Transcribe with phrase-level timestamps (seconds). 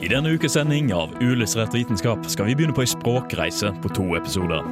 [0.00, 4.06] I denne ukes sending av Uillustrert vitenskap skal vi begynne på ei språkreise på to
[4.16, 4.64] episoder.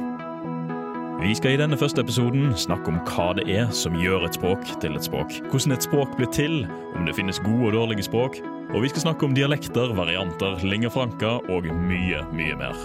[1.21, 4.63] Vi skal i denne første episoden snakke om hva det er som gjør et språk
[4.81, 5.35] til et språk.
[5.51, 6.63] Hvordan et språk blir til,
[6.97, 8.39] om det finnes gode og dårlige språk.
[8.73, 12.81] Og vi skal snakke om dialekter, varianter, linga franca og mye, mye mer.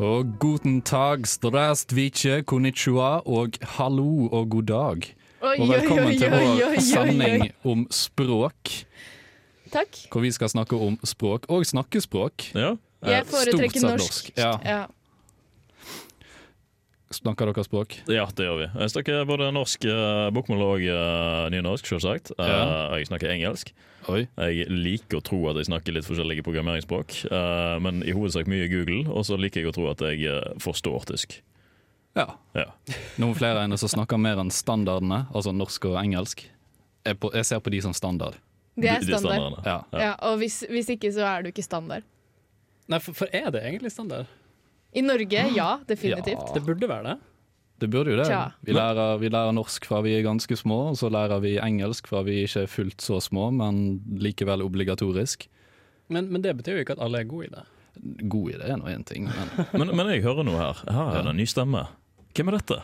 [0.00, 5.12] Og guten tag, strastvice, konnichiwa og hallo og god dag.
[5.58, 8.78] Og velkommen til vår sending om språk,
[9.72, 9.98] Takk.
[10.10, 12.50] hvor vi skal snakke om språk og snakkespråk.
[12.54, 13.98] Ja, Jeg Eh, foretrekker norsk.
[13.98, 14.30] norsk.
[14.36, 14.58] Ja.
[14.64, 14.86] Ja.
[17.10, 17.94] Snakker dere språk?
[18.12, 18.66] ja det gjør vi.
[18.82, 22.32] Jeg snakker både norsk, eh, bokmål og eh, nynorsk, selvsagt.
[22.38, 22.96] Eh, Ja.
[22.98, 23.72] Jeg snakker engelsk.
[24.08, 24.26] Oi.
[24.36, 28.68] Jeg liker å tro at jeg snakker litt forskjellige programmeringsspråk, eh, men i hovedsak mye
[28.68, 29.08] Google.
[29.10, 30.20] Og så liker jeg å tro at jeg
[30.60, 31.40] forstår tysk.
[32.16, 32.26] Ja.
[32.54, 32.64] Ja.
[33.18, 36.44] Noen flere enn oss som snakker mer enn standardene, altså norsk og engelsk.
[37.06, 38.34] Jeg, på, jeg ser på de som standard.
[38.78, 39.56] Det er standard.
[39.58, 39.70] de.
[39.70, 39.78] Ja.
[40.04, 42.06] Ja, og hvis, hvis ikke, så er du ikke standard.
[42.88, 44.28] Nei, for, for er det egentlig standard?
[44.96, 46.40] I Norge, ja, definitivt.
[46.46, 46.54] Ja.
[46.54, 47.16] Det burde være det.
[47.78, 48.26] Det burde jo det.
[48.66, 52.08] Vi lærer, vi lærer norsk fra vi er ganske små, og så lærer vi engelsk
[52.10, 55.46] fra vi ikke er fullt så små, men likevel obligatorisk.
[56.08, 57.62] Men, men det betyr jo ikke at alle er gode i det.
[58.30, 60.82] God idé er nå én ting, men Men, men jeg hører noe her.
[60.88, 61.84] Her er det en ny stemme.
[62.34, 62.80] Hvem er dette?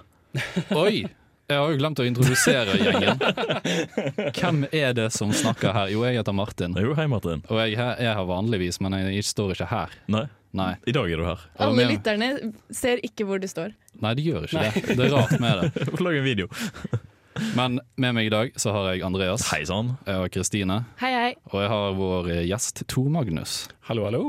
[0.75, 1.05] Oi!
[1.51, 3.19] Jeg har jo glemt å introdusere gjengen.
[4.33, 5.91] Hvem er det som snakker her?
[5.93, 6.73] Jo, jeg heter Martin.
[6.81, 7.43] Jo hei, Martin.
[7.53, 9.93] Og jeg er her vanligvis, men jeg, står ikke her.
[10.15, 10.25] Nei,
[10.57, 10.71] Nei.
[10.89, 11.43] i dag er du her.
[11.61, 12.31] Alle med- lytterne
[12.73, 13.75] ser ikke hvor du står.
[14.01, 14.97] Nei, de gjør ikke det.
[14.97, 15.89] Det er rart med det.
[16.07, 16.49] Lag en video.
[17.57, 19.97] Men med meg i dag så har jeg Andreas, Hei sann.
[20.07, 21.31] jeg har Kristine, Hei, hei.
[21.51, 23.55] og jeg har vår gjest Tor Magnus.
[23.89, 24.23] Hallo, hallo.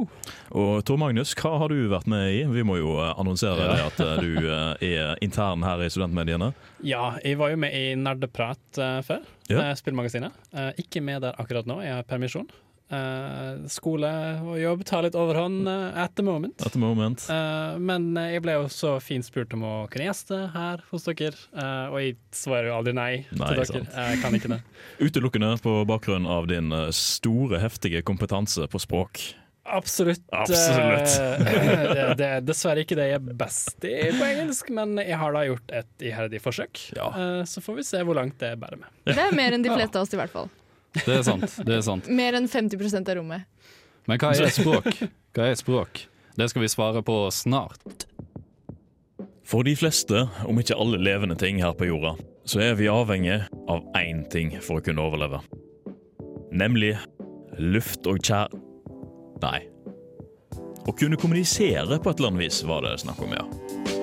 [0.57, 2.41] Og Tor Magnus, hva har du vært med i?
[2.49, 3.75] Vi må jo eh, annonsere Ja.
[3.75, 6.51] det at eh, du eh, er intern her i studentmediene.
[6.83, 9.21] Ja, jeg var jo med i Nerdeprat eh, før.
[9.51, 9.61] Ja.
[9.69, 10.33] eh, Spillmagasinet.
[10.53, 12.49] Eh, ikke med der akkurat nå, jeg har permisjon.
[12.85, 14.09] Eh, skole
[14.45, 16.61] og jobb tar litt overhånd uh, at the moment.
[16.61, 17.23] At the moment.
[17.25, 21.33] Uh, men jeg ble jo så fint spurt om å kunne gjeste her hos dere,
[21.57, 23.65] eh, og jeg svarer jo aldri nei, Nei, til dere.
[23.71, 23.95] sant.
[23.97, 24.59] Jeg kan ikke det.
[25.07, 29.23] Utelukkende på bakgrunn av din store, heftige kompetanse på språk.
[29.65, 30.21] Absolutt.
[30.29, 31.15] Absolutt.
[31.97, 35.33] det, det er dessverre ikke det jeg er best i på engelsk, men jeg har
[35.33, 36.83] da gjort et iherdig forsøk.
[36.93, 37.09] Ja.
[37.49, 38.93] Så får vi se hvor langt det bærer med.
[39.09, 40.53] Det er mer enn de fleste av oss, i hvert fall.
[41.03, 41.59] Det er sant.
[41.67, 42.09] det er sant.
[42.09, 43.47] Mer enn 50 av rommet.
[44.05, 44.91] Men hva er språk?
[45.35, 46.05] Hva er språk?
[46.35, 48.05] Det skal vi svare på snart.
[49.45, 52.15] For de fleste, om ikke alle levende ting her på jorda,
[52.49, 53.37] så er vi avhengig
[53.69, 55.41] av én ting for å kunne overleve.
[56.55, 56.95] Nemlig
[57.61, 58.53] luft og kjær...
[59.43, 59.59] Nei.
[60.85, 63.94] Å kunne kommunisere på et eller annet vis, var det snakk om, ja.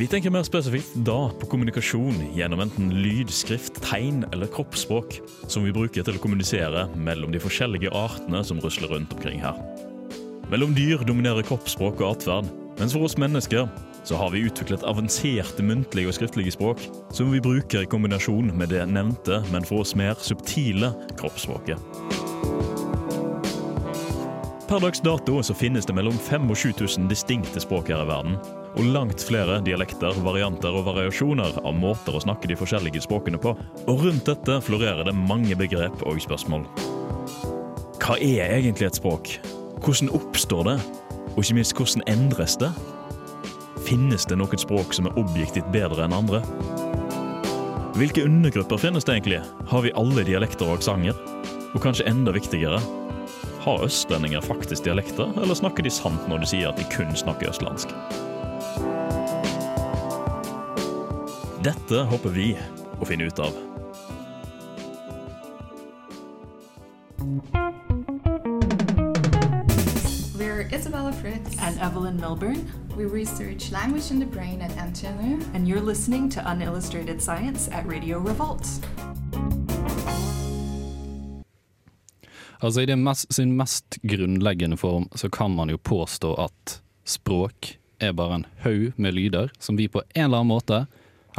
[0.00, 5.66] Vi tenker mer spesifikt da på kommunikasjon gjennom enten lyd, skrift, tegn eller kroppsspråk, som
[5.66, 9.58] vi bruker til å kommunisere mellom de forskjellige artene som rusler rundt omkring her.
[10.48, 13.68] Mellom dyr dominerer kroppsspråk og atferd, mens for oss mennesker
[14.08, 16.80] så har vi utviklet avanserte muntlige og skriftlige språk
[17.12, 21.76] som vi bruker i kombinasjon med det nevnte, men for oss mer subtile kroppsspråket.
[24.64, 28.40] Per dags dato så finnes det mellom 5000 og 7000 distinkte språk her i verden,
[28.76, 33.54] og langt flere dialekter, varianter og variasjoner av måter å snakke de forskjellige språkene på.
[33.90, 36.66] Og rundt dette florerer det mange begrep og spørsmål.
[38.00, 39.32] Hva er egentlig et språk?
[39.80, 40.78] Hvordan oppstår det?
[41.34, 42.70] Og ikke minst, hvordan endres det?
[43.86, 46.42] Finnes det noe språk som er objektivt bedre enn andre?
[47.98, 49.42] Hvilke undergrupper finnes det egentlig?
[49.70, 51.18] Har vi alle dialekter og aksenter?
[51.74, 52.80] Og kanskje enda viktigere,
[53.60, 57.52] har østlendinger faktisk dialekter, eller snakker de sant når de sier at de kun snakker
[57.52, 57.92] østlandsk?
[61.60, 62.44] Dette håper vi
[62.96, 63.52] å finne ut av.
[70.38, 72.64] We're Isabella Fritz, and Evelyn Milburn,
[72.96, 75.44] we research language in the brain at NTNU.
[75.52, 78.66] and you're listening to Unillustrated Science at Radio Revolt.
[82.62, 87.76] Altså I det mest, sin mest grunnleggende form så kan man jo påstå at språk
[88.00, 90.86] er bare en haug med lyder som vi på en eller annen måte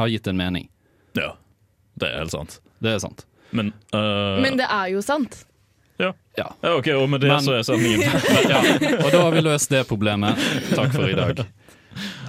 [0.02, 0.68] har gitt en mening.
[1.18, 1.32] Ja.
[1.98, 2.58] Det er helt sant.
[2.82, 3.24] Det er sant.
[3.52, 5.42] Men, uh, Men det er jo sant.
[6.00, 6.12] ja.
[6.38, 6.46] Ja.
[6.64, 8.00] ja, OK, og med det Men- så er sendingen
[8.52, 8.60] ja.
[9.04, 10.40] Og da har vi løst det problemet.
[10.72, 11.42] Takk for i dag.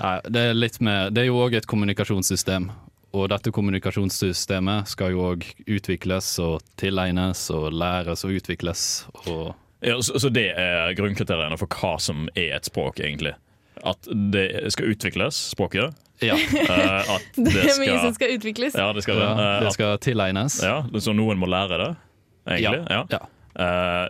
[0.01, 2.67] Nei, det er litt med Det er jo òg et kommunikasjonssystem.
[3.13, 9.05] Og dette kommunikasjonssystemet skal jo òg utvikles og tilegnes og læres og utvikles.
[9.29, 9.53] Og
[9.85, 13.35] ja, så, så det er grunnkriteriene for hva som er et språk, egentlig.
[13.83, 15.95] At det skal utvikles, språket.
[16.25, 18.75] Ja, Uh, at Det det er mye som skal skal utvikles.
[18.79, 19.27] Ja, det skal det.
[19.27, 20.59] ja uh, det at- skal tilegnes.
[20.63, 21.91] ja, så noen må lære det,
[22.57, 22.83] egentlig.
[22.89, 23.03] Ja.
[23.11, 23.21] Ja.
[23.53, 24.07] Uh,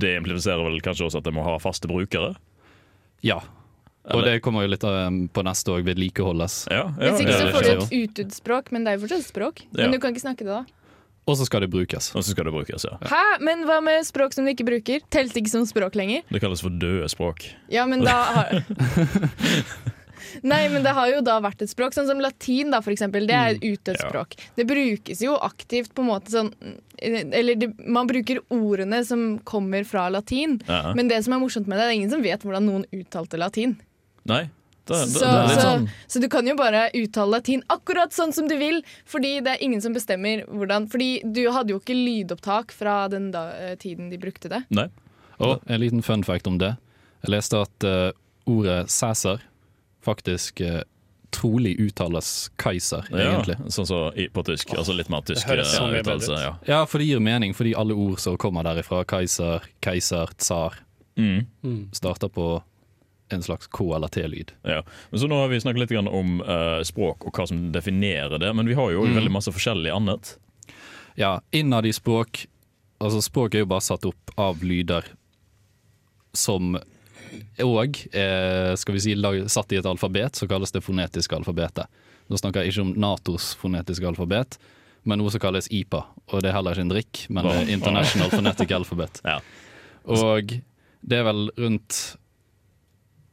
[0.00, 2.34] det impliserer vel kanskje også at det må ha faste brukere.
[3.22, 3.40] ja.
[4.06, 6.68] Og Eller- det kommer jo litt eh, på neste òg, vedlikeholdes.
[6.70, 9.02] Ja, ja, Hvis ikke det så får du et utdødd språk, men det er jo
[9.02, 9.62] fortsatt språk.
[9.74, 9.80] Ja.
[9.82, 10.60] Men du kan ikke snakke det da.
[11.26, 12.12] Og så skal det brukes.
[12.14, 12.94] Og så skal det brukes, ja.
[13.02, 13.22] Hæ?
[13.42, 15.02] Men hva med språk som du ikke bruker?
[15.10, 16.22] Telte ikke som språk lenger?
[16.30, 17.48] Det kalles for døde språk.
[17.68, 18.62] Ja, men da har
[20.42, 23.28] Nei, men det har jo da vært et språk, sånn som latin da, for eksempel.
[23.28, 24.24] Det er et utdødd Ja.
[24.56, 26.52] Det brukes jo aktivt på en måte sånn
[26.98, 30.60] Eller det, man bruker ordene som kommer fra latin.
[30.66, 30.94] Ja.
[30.96, 33.36] Men det som er morsomt med det, det er ingen som vet hvordan noen uttalte
[33.40, 33.76] latin.
[34.26, 34.46] Nei,
[34.86, 38.14] det, det, Så, det litt så, sånn så du kan jo bare uttale latin akkurat
[38.14, 41.80] sånn som du vil, fordi det er ingen som bestemmer hvordan Fordi du hadde jo
[41.82, 44.62] ikke lydopptak fra den da, eh, tiden de brukte det.
[44.70, 44.88] Nei.
[45.42, 46.76] Og en liten fun fact om det.
[47.26, 48.10] Jeg leste at uh,
[48.46, 49.42] ordet Cæsar
[50.06, 50.82] faktisk eh,
[51.34, 53.56] trolig uttales Kaiser, Ja, egentlig.
[53.66, 54.70] sånn som så på tysk.
[54.78, 56.38] Altså litt mer tysk eh, bedre uttalelse.
[56.40, 56.52] Ja.
[56.70, 60.78] Ja, for det gir mening, fordi alle ord som kommer derifra, Kaiser, keiser, tsar,
[61.18, 61.88] Mm.
[61.96, 62.62] starter på
[63.32, 64.52] en slags K- eller T-lyd.
[64.68, 64.82] Ja.
[65.10, 68.38] Men så Nå har vi snakket litt grann om uh, språk og hva som definerer
[68.38, 69.14] det, men vi har jo Mm.
[69.16, 70.36] veldig masse forskjellig annet.
[71.16, 72.46] Ja, innad i språk
[73.00, 75.04] Altså, språk er jo bare satt opp av lyder
[76.32, 76.78] som
[77.64, 79.14] òg er skal vi si,
[79.52, 81.86] satt i et alfabet, så kalles det fonetiske alfabetet.
[82.26, 84.58] Nå snakker jeg ikke om Natos fonetiske alfabet,
[85.06, 86.02] men noe som kalles IPA.
[86.32, 89.22] Og det er heller ikke en drikk, men det er International Phonetic Alphabet.
[89.26, 89.40] Ja.
[90.06, 90.52] Og
[91.02, 91.96] det er vel rundt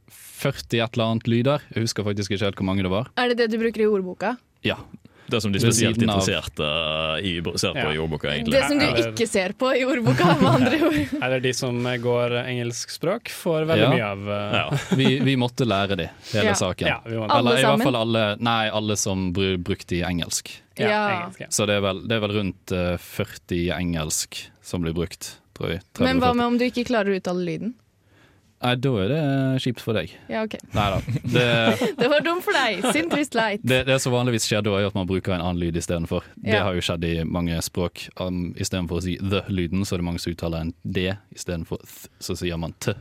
[0.09, 1.65] 40 et eller annet lyder.
[1.73, 3.11] Jeg husker faktisk ikke helt hvor mange det var.
[3.21, 4.33] Er det det du bruker i ordboka?
[4.65, 4.79] Ja.
[5.27, 7.91] Det som de spesielt av- interesserte eh, i, ser på Ja.
[7.93, 8.53] i ordboka, egentlig.
[8.53, 11.23] Det som du Eller- ikke ser på i ordboka, med andre ord.
[11.23, 13.89] Eller de som går engelskspråk, får veldig Ja.
[13.93, 14.77] mye av uh, Ja.
[14.99, 16.53] Vi, vi måtte lære de, hele Ja.
[16.53, 16.87] saken.
[16.87, 20.01] ja, vi må, Alle Eller i hvert fall alle Nei, alle som br brukte i
[20.03, 20.51] engelsk.
[20.77, 21.47] ja, engelsk.
[21.53, 25.69] Så det er vel, det er vel rundt eh, 40 engelsk som blir brukt, tror
[25.77, 25.81] jeg.
[25.99, 27.73] Men hva med om du ikke klarer å uttale lyden?
[28.63, 29.21] Nei, da er det
[29.63, 30.11] kjipt for deg.
[30.31, 30.53] Ja, ok.
[30.73, 30.99] Nei da.
[31.35, 31.47] Det,
[31.99, 32.79] Det var dumt for deg.
[32.95, 33.61] Synd, trist, leit.
[33.67, 36.23] det, det som vanligvis skjer da, er at man bruker en annen lyd istedenfor.
[36.35, 36.63] Det Ja.
[36.69, 38.05] har jo skjedd i mange språk.
[38.19, 42.07] Um, Istedenfor å si the-lyden, så er det mange som uttaler en d istedenfor th,
[42.23, 42.93] så sier man t.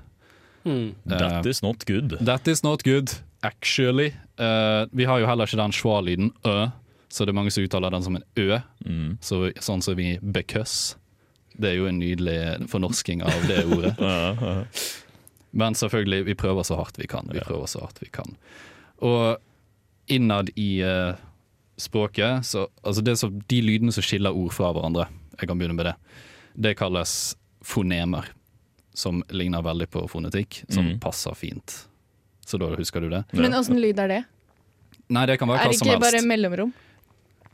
[0.64, 0.94] Mm.
[1.06, 2.16] That is not good.
[2.22, 3.10] That is not good,
[3.42, 4.12] actually.
[4.38, 6.66] Uh, vi har jo heller ikke den schwa-lyden, ø,
[7.12, 8.58] så det er mange som uttaler den som en ø.
[8.86, 9.18] Mm.
[9.20, 10.96] Så, sånn som vi because.
[11.58, 13.94] Det er jo en nydelig fornorsking av det ordet.
[14.00, 14.54] Ja, ja.
[15.52, 17.28] Men selvfølgelig, vi prøver så hardt vi kan.
[17.32, 18.36] Vi prøver så hardt vi kan.
[19.04, 19.36] Og
[20.08, 21.14] innad i uh,
[21.80, 25.06] språket, så altså det som, de lydene som skiller ord fra hverandre,
[25.40, 25.94] jeg kan begynne med det,
[26.68, 27.34] det kalles
[27.64, 28.28] fonemer.
[28.94, 30.98] Som ligner veldig på fonetikk, som Mm.
[31.00, 31.86] passer fint.
[32.44, 33.22] Så da husker du det?
[33.32, 34.24] Men åssen lyd er det?
[35.08, 35.80] Nei, det kan være hva som helst.
[35.80, 36.12] Er det ikke helst.
[36.12, 36.72] bare mellomrom?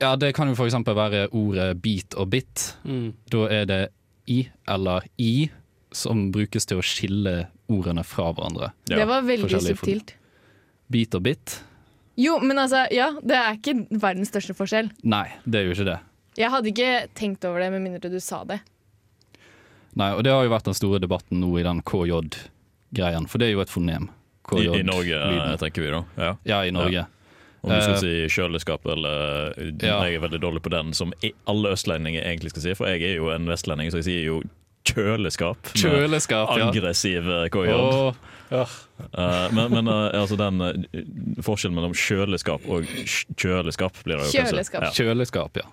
[0.00, 0.74] Ja, Det kan jo f.eks.
[0.86, 2.74] være ordet bit og bit.
[2.84, 3.12] Mm.
[3.30, 3.88] Da er det
[4.26, 5.48] i eller i
[5.92, 8.72] som brukes til å skille ordene fra hverandre.
[8.90, 10.14] Ja, det var veldig subtilt.
[10.92, 11.58] Bit og bit?
[12.18, 14.88] Jo, men altså, ja, det er ikke verdens største forskjell.
[15.06, 15.98] Nei, det er jo ikke det.
[16.38, 18.60] Jeg hadde ikke tenkt over det med mindre du sa det.
[19.98, 23.48] Nei, og det har jo vært den store debatten nå i den KJ-greien, for det
[23.48, 24.10] er jo et fonem.
[24.54, 25.50] I, I Norge, lyden.
[25.52, 26.02] eh, tenker vi da.
[26.16, 26.30] Ja.
[26.48, 27.06] Ja, i Norge.
[27.60, 29.52] Om du skal Eh, si kjøleskap eller
[29.82, 29.98] Ja.
[30.06, 31.12] Jeg er veldig dårlig på den, som
[31.46, 32.74] alle østlendinger egentlig skal si.
[32.78, 34.42] For jeg er jo en vestlending, så jeg sier jo
[34.88, 35.72] kjøleskap.
[35.78, 36.68] Kjøleskap, ja.
[36.68, 37.78] Aggressiv eh, KJ.
[37.78, 42.86] Åh, Eh, men men uh, altså den uh, forskjellen mellom kjøleskap og
[43.38, 44.86] kjøleskap blir det jo Kjøleskap.
[44.86, 45.04] kanskje.
[45.04, 45.66] kjøleskap, ja.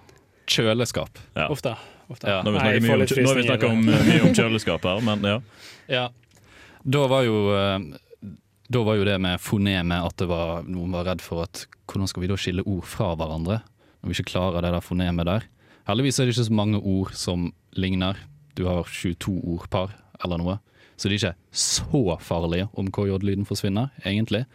[0.45, 1.21] Kjøleskap.
[1.33, 1.47] Ja.
[1.49, 1.77] Uff da.
[2.21, 2.41] Ja.
[2.45, 4.35] Nå har vi Nei, snakket mye får om, nå har vi snakket om, mye om
[4.37, 5.37] kjøleskap her, men ja.
[5.89, 6.03] Ja.
[6.85, 7.39] Da var jo
[8.69, 12.09] Da var jo det med fonemet at det var, noen var redd for at hvordan
[12.09, 13.59] skal vi da skille ord fra hverandre?
[14.01, 15.45] Når vi ikke klarer det der fonemet der.
[15.89, 18.17] Heldigvis er det ikke så mange ord som ligner.
[18.55, 19.91] Du har 22 ordpar
[20.23, 20.57] eller noe.
[20.95, 24.45] Så det er ikke så farlig om KJ-lyden forsvinner, egentlig.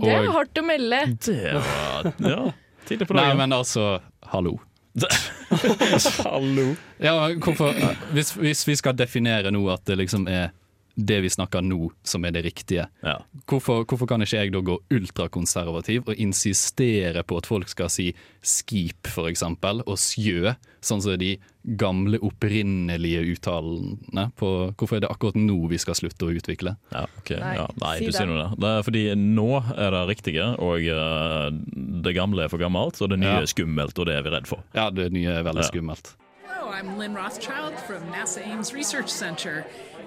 [0.00, 1.00] Det er Og- hardt å melde.
[1.26, 2.52] Det var Ja,
[2.88, 4.00] tidlig på Nei, men altså,
[4.32, 4.56] hallo.
[6.24, 6.74] Hallo.
[6.98, 7.72] Ja, hvorfor,
[8.12, 10.50] hvis, hvis vi skal definere nå at det liksom er
[10.98, 12.88] det vi snakker nå, som er det riktige.
[13.06, 13.20] Ja.
[13.46, 18.08] Hvorfor, hvorfor kan ikke jeg da gå ultrakonservativ og insistere på at folk skal si
[18.42, 21.36] skip, eksempel, og sjø, sånn som de
[21.78, 26.76] gamle, opprinnelige uttalene på Hvorfor er det akkurat nå vi skal slutte å utvikle?
[26.94, 27.38] Ja, okay.
[27.42, 28.16] Nei, ja, nei si du det.
[28.18, 28.54] sier noe der.
[28.62, 31.50] Det er fordi nå er det riktige, og eh,
[32.06, 33.42] det gamle er for gammelt, og det nye Ja.
[33.42, 34.64] er skummelt, og det er vi redd for.
[34.74, 35.70] Ja, det nye er veldig Ja.
[35.70, 36.14] skummelt.
[36.48, 39.64] Hello, I'm Lynn Rothschild from NASA Ames Research Center,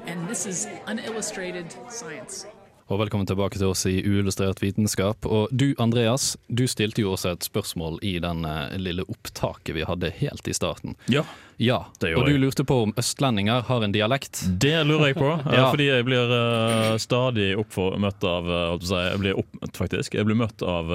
[0.08, 2.48] and this is Unillustrated Science.
[2.92, 5.24] Og velkommen tilbake til oss i Uillustrert vitenskap.
[5.26, 9.86] Og du Andreas, du stilte jo også et spørsmål i den eh, lille opptaket vi
[9.88, 10.98] hadde helt i starten.
[11.08, 11.24] Ja,
[11.62, 11.78] Ja,
[12.18, 14.40] og du lurte på om østlendinger har en dialekt.
[14.62, 15.68] Det lurer jeg på, eh, Ja.
[15.70, 20.26] fordi jeg blir eh, stadig oppfor, møtt av eh, si, Jeg blir opp, faktisk, jeg
[20.26, 20.90] blir møtt av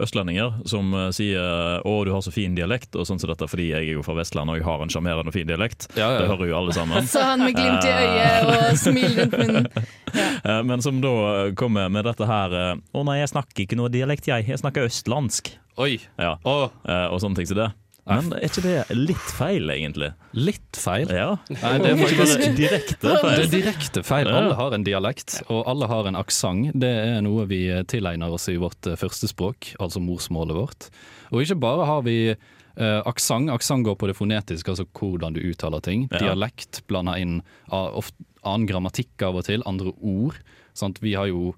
[0.00, 1.40] østlendinger som sier
[1.80, 4.14] 'Å, du har så fin dialekt', og sånn som dette, fordi jeg er jo fra
[4.18, 5.88] Vestlandet og jeg har en sjarmerende og fin dialekt.
[5.96, 6.18] Ja, ja.
[6.20, 7.06] Det hører jo alle sammen.
[7.14, 9.68] Sa han med glimt i øyet og smil rundt munnen.
[10.68, 14.48] Men som da kommer med dette her 'Å nei, jeg snakker ikke noe dialekt, jeg.
[14.52, 15.54] Jeg snakker østlandsk'.
[15.80, 15.96] Oi!
[16.18, 17.72] Ja, Og sånne ting som det.
[18.10, 20.12] Men er ikke det litt feil, egentlig?
[20.36, 21.10] litt feil.
[21.10, 21.34] Ja.
[21.50, 23.40] Nei, det er faktisk direkte direkte Det feil.
[23.40, 24.30] er direkte feil.
[24.30, 26.72] Alle har en dialekt, og alle har en aksent.
[26.80, 30.88] Det er noe vi tilegner oss i vårt første førstespråk, altså morsmålet vårt.
[31.30, 33.50] Og ikke bare har vi uh, aksent.
[33.50, 36.08] Aksent går på det fonetiske, altså hvordan du uttaler ting.
[36.10, 36.30] Ja.
[36.30, 40.38] Dialekt blander inn ah, ofte, annen grammatikk av og til, andre ord.
[40.78, 41.02] Sant?
[41.02, 41.52] Vi har jo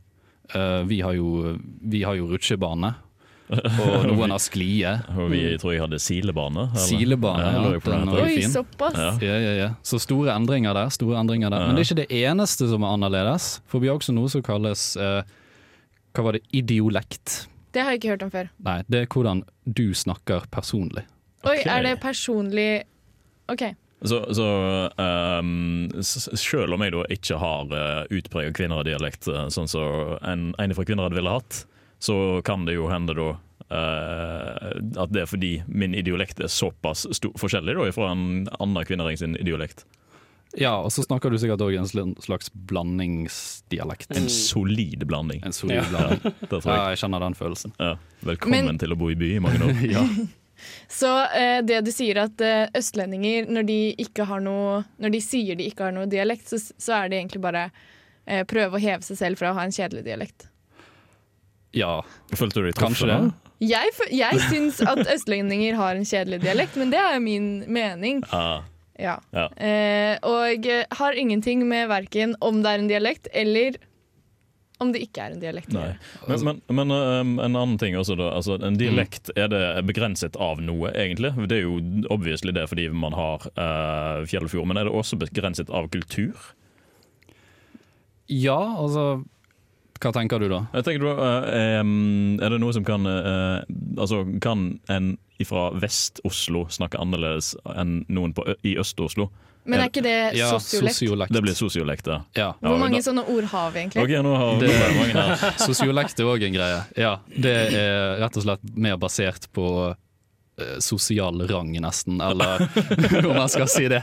[0.56, 2.94] uh, vi har jo, vi har jo rutsjebane,
[3.50, 4.92] og noen har sklie.
[5.16, 6.68] Og vi tror jeg hadde silebane.
[6.70, 6.87] eller?
[6.87, 7.62] Silebane, ja.
[7.66, 8.22] ja, den er.
[8.25, 8.99] Oi, såpass.
[8.99, 9.12] Ja.
[9.20, 9.68] Ja, ja, ja.
[9.87, 10.92] Så store endringer der.
[10.94, 11.64] store endringer der.
[11.64, 11.70] Ja.
[11.70, 13.52] Men det er ikke det eneste som er annerledes.
[13.70, 15.20] For vi har også noe som kalles eh,
[16.12, 16.44] Hva var det?
[16.52, 17.42] Idiolekt.
[17.72, 18.50] Det har jeg ikke hørt om før.
[18.66, 21.06] Nei, det er hvordan du snakker personlig.
[21.49, 22.84] Oi, er det personlig
[23.50, 23.64] OK.
[24.02, 24.46] Så, så
[24.99, 30.75] um, selv om jeg da ikke har uh, utpreget kvinnerdialekt, eh, sånn som en, en
[30.75, 31.62] fra Kvinnherad ville hatt,
[32.02, 32.16] så
[32.47, 33.30] kan det jo hende da
[33.73, 37.06] Uh, at det er fordi min idiolekt er såpass
[37.40, 39.87] forskjellig da fra en annen kvinnering sin idiolekt.
[40.61, 41.88] Ja, og så snakker du sikkert òg en
[42.21, 44.12] slags blandingsdialekt.
[44.18, 45.40] En solid blanding.
[45.47, 45.85] En solid Ja.
[45.88, 46.21] blanding.
[46.42, 46.90] Ja, tror Ja, jeg.
[46.99, 47.73] jeg kjenner den følelsen.
[47.80, 47.94] Ja.
[48.28, 49.73] Velkommen Men- til å bo i by i mange år.
[49.97, 50.04] Ja.
[50.88, 55.21] Så eh, det du sier at eh, østlendinger, når de, ikke har noe, når de
[55.25, 57.64] sier de ikke har noe dialekt, så, så er det egentlig bare
[58.26, 60.50] eh, prøve å heve seg selv fra å ha en kjedelig dialekt.
[61.76, 61.94] Ja.
[62.34, 63.32] Følte du deg truffet?
[63.62, 68.24] Jeg, jeg syns at østlendinger har en kjedelig dialekt, men det er min mening.
[68.32, 68.62] Ja.
[69.00, 69.16] Ja.
[69.34, 69.46] Ja.
[69.56, 73.78] Eh, og jeg har ingenting med verken om det er en dialekt, eller
[74.82, 75.70] om det ikke er en dialekt.
[75.74, 75.92] Nei.
[76.26, 80.34] Men, men, men um, en annen ting også da, altså En dialekt, er det begrenset
[80.42, 81.30] av noe, egentlig?
[81.46, 81.78] Det er jo
[82.10, 85.88] obviously det fordi man har uh, fjell og fjord, men er det også begrenset av
[85.94, 86.50] kultur?
[88.32, 89.22] ja, altså
[90.02, 90.64] Hva tenker du da?
[90.75, 93.62] Jeg tenker da, uh, um, Er det noe som kan uh,
[93.99, 99.26] Altså, kan en fra Vest-Oslo snakke annerledes enn noen på, i Øst-Oslo?
[99.64, 100.97] Men er ikke det Ja, sosiolekt?
[100.97, 101.32] sosiolekt.
[101.35, 102.21] Det blir sosiolekt, ja.
[102.35, 102.49] Ja.
[102.61, 104.04] Ja, Hvor mange da- sånne ord har vi egentlig?
[104.04, 105.59] Okay, nå har vi er det mange her.
[105.68, 106.80] Sosiolekt er òg en greie.
[106.99, 112.66] Ja, det er rett og slett mer basert på eh, sosial rang, nesten, eller
[113.30, 114.02] om jeg skal si det.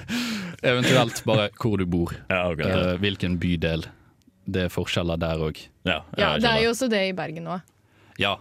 [0.63, 2.15] Eventuelt bare hvor du bor.
[2.29, 2.95] Ja, okay.
[2.99, 3.87] Hvilken bydel.
[4.49, 5.59] Det er forskjeller der òg.
[5.89, 7.59] Ja, Ja, det er jo også det i Bergen nå.
[8.19, 8.37] Ja.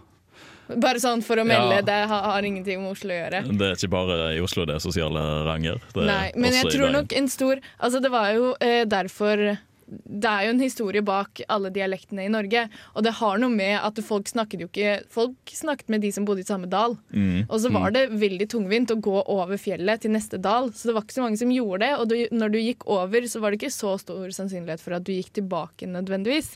[0.69, 1.85] Bare sånn for å melde, Ja.
[1.85, 3.41] det har, har ingenting med Oslo å gjøre.
[3.57, 5.81] Det er ikke bare i Oslo det er sosiale ranger.
[5.95, 9.57] Det Nei, men jeg tror nok en stor Altså, det var jo eh, derfor
[9.89, 12.65] det er jo en historie bak alle dialektene i Norge.
[12.93, 16.27] Og det har noe med at folk snakket jo ikke Folk snakket med de som
[16.27, 16.95] bodde i samme dal.
[17.09, 17.47] Mm.
[17.47, 20.71] Og så var det veldig tungvint å gå over fjellet til neste dal.
[20.77, 21.91] Så det var ikke så mange som gjorde det.
[21.97, 25.07] Og du, når du gikk over, så var det ikke så stor sannsynlighet for at
[25.07, 26.53] du gikk tilbake nødvendigvis.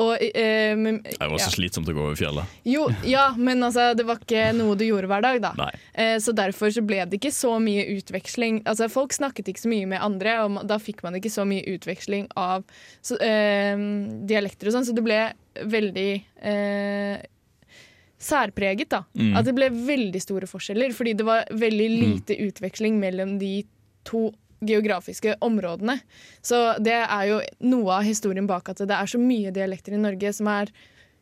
[0.00, 1.54] Og, eh, men, Det var så ja.
[1.54, 2.54] slitsomt å gå over fjellet.
[2.68, 5.68] Jo, ja, men altså, det var ikke noe du gjorde hver dag, da.
[5.92, 8.62] Eh, så derfor så ble det ikke så mye utveksling.
[8.70, 11.66] Altså, folk snakket ikke så mye med andre, og da fikk man ikke så mye
[11.74, 12.64] utveksling av
[13.02, 13.76] så, eh,
[14.30, 15.20] dialekter og sånn, så det ble
[15.70, 16.10] veldig
[16.46, 17.20] eh,
[18.20, 19.04] særpreget, da.
[19.16, 19.34] Mm.
[19.38, 23.60] At det ble veldig store forskjeller, fordi det var veldig lite utveksling mellom de
[24.08, 24.30] to
[24.60, 25.98] geografiske områdene.
[26.42, 30.00] Så det er jo noe av historien bak at det er så mye dialekter i
[30.02, 30.68] Norge som er,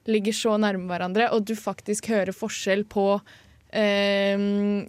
[0.08, 3.20] ligger så nærme hverandre, og du faktisk hører forskjell på
[3.70, 4.38] eh,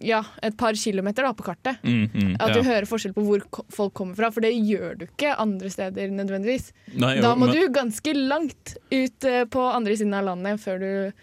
[0.08, 1.82] ja, et par kilometer da, på kartet.
[1.84, 2.36] Mm, mm.
[2.39, 2.53] At Ja.
[2.56, 6.10] du hører forskjell på hvor folk kommer fra, for det gjør du ikke andre steder
[6.15, 6.72] nødvendigvis.
[6.96, 10.79] Nei, Da må men- du ganske langt ut eh, på andre siden av landet før
[10.79, 11.13] du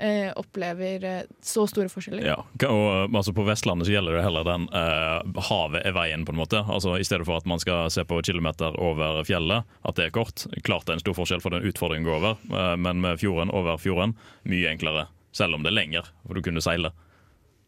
[0.00, 2.24] eh, opplever eh, så store forskjeller.
[2.26, 2.36] Ja,
[2.68, 6.40] og altså På Vestlandet så gjelder det heller den eh, havet er veien, på en
[6.40, 6.62] måte.
[6.64, 10.14] Altså I stedet for at man skal se på kilometer over fjellet, at det er
[10.14, 10.46] kort.
[10.64, 12.38] Klart det er en stor forskjell, for den utfordringen en utfordring å gå over,
[12.72, 14.16] eh, men med fjorden over fjorden,
[14.48, 15.06] mye enklere.
[15.32, 16.90] Selv om det er lenger, for du kunne seile.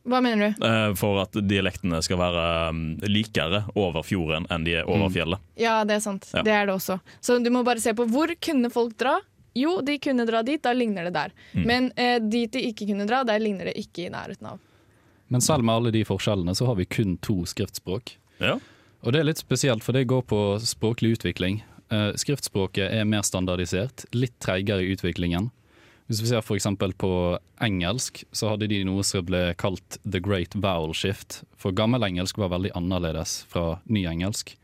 [0.08, 0.64] Hva mener du?
[0.64, 5.12] Eh, for at dialektene skal være um, likere over fjorden enn de er over Mm.
[5.12, 5.42] fjellet.
[5.60, 6.30] Ja, det er sant.
[6.32, 6.42] Ja.
[6.42, 6.96] Det er det også.
[7.20, 9.18] Så du må bare se på hvor kunne folk dra.
[9.58, 11.32] Jo, de kunne dra dit, da ligner det der.
[11.52, 11.62] Mm.
[11.66, 14.60] Men eh, dit de ikke kunne dra, der ligner det ikke i nærheten av.
[15.30, 18.16] Men selv med alle de forskjellene, så har vi kun to skriftspråk.
[18.42, 18.58] Ja.
[19.00, 21.62] Og det er litt spesielt, for det går på språklig utvikling.
[21.90, 25.50] Eh, skriftspråket er mer standardisert, litt treigere i utviklingen.
[26.10, 26.66] Hvis vi ser f.eks.
[26.98, 27.12] på
[27.62, 31.44] engelsk, så hadde de noe som ble kalt the great vowel shift.
[31.54, 34.56] For gammel engelsk var veldig annerledes fra ny engelsk.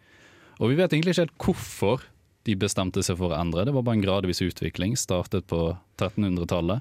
[0.58, 2.06] Og vi vet egentlig ikke helt hvorfor
[2.46, 3.64] de bestemte seg for å endre.
[3.66, 5.64] Det var bare en gradvis utvikling, startet på
[6.00, 6.80] 1300-tallet.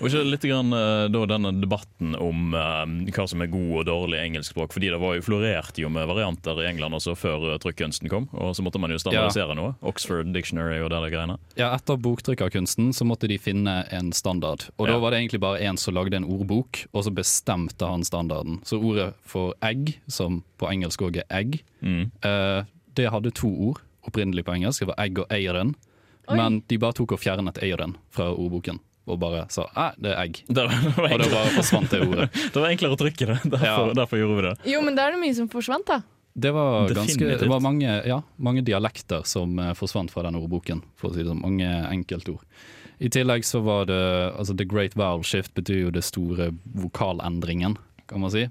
[0.00, 3.84] Og ikke litt grann, eh, da, denne debatten om eh, hva som er god og
[3.84, 4.72] dårlig engelskspråk.
[4.72, 8.28] fordi det var jo florert jo med varianter i England også før uh, trykkunsten kom.
[8.32, 9.74] Og så måtte man jo standardisere noe.
[9.84, 11.36] Oxford Dictionary og der greiene.
[11.60, 14.70] Ja, etter boktrykkerkunsten så måtte de finne en standard.
[14.80, 18.04] Og da var det egentlig bare en som lagde en ordbok, og så bestemte han
[18.08, 18.62] standarden.
[18.64, 22.10] Så ordet for egg, som på engelsk òg er egg, Mm.
[22.24, 22.64] eh,
[22.96, 24.84] det hadde to ord opprinnelig på engelsk.
[24.84, 25.74] Det var egg og eieren.
[26.30, 26.36] Oi.
[26.38, 28.78] Men de bare tok og fjernet eieren fra ordboken.
[29.10, 30.42] Og bare sa æ, det er egg.
[30.46, 32.28] Det det Og da bare forsvant det ordet.
[32.54, 33.38] det var enklere å trykke det.
[33.44, 33.92] Derfor, Ja.
[34.04, 34.54] derfor gjorde vi det.
[34.74, 36.00] Jo, men da er det mye som forsvant, da.
[36.40, 40.84] Det var, ganske, det var mange, ja, mange dialekter som eh, forsvant fra den ordboken,
[40.96, 41.40] for å si det sånn.
[41.42, 42.44] Mange enkeltord.
[43.02, 43.98] I tillegg så var det
[44.38, 47.74] altså The Great Vowel Shift betyr jo det store vokalendringen,
[48.06, 48.44] kan man si.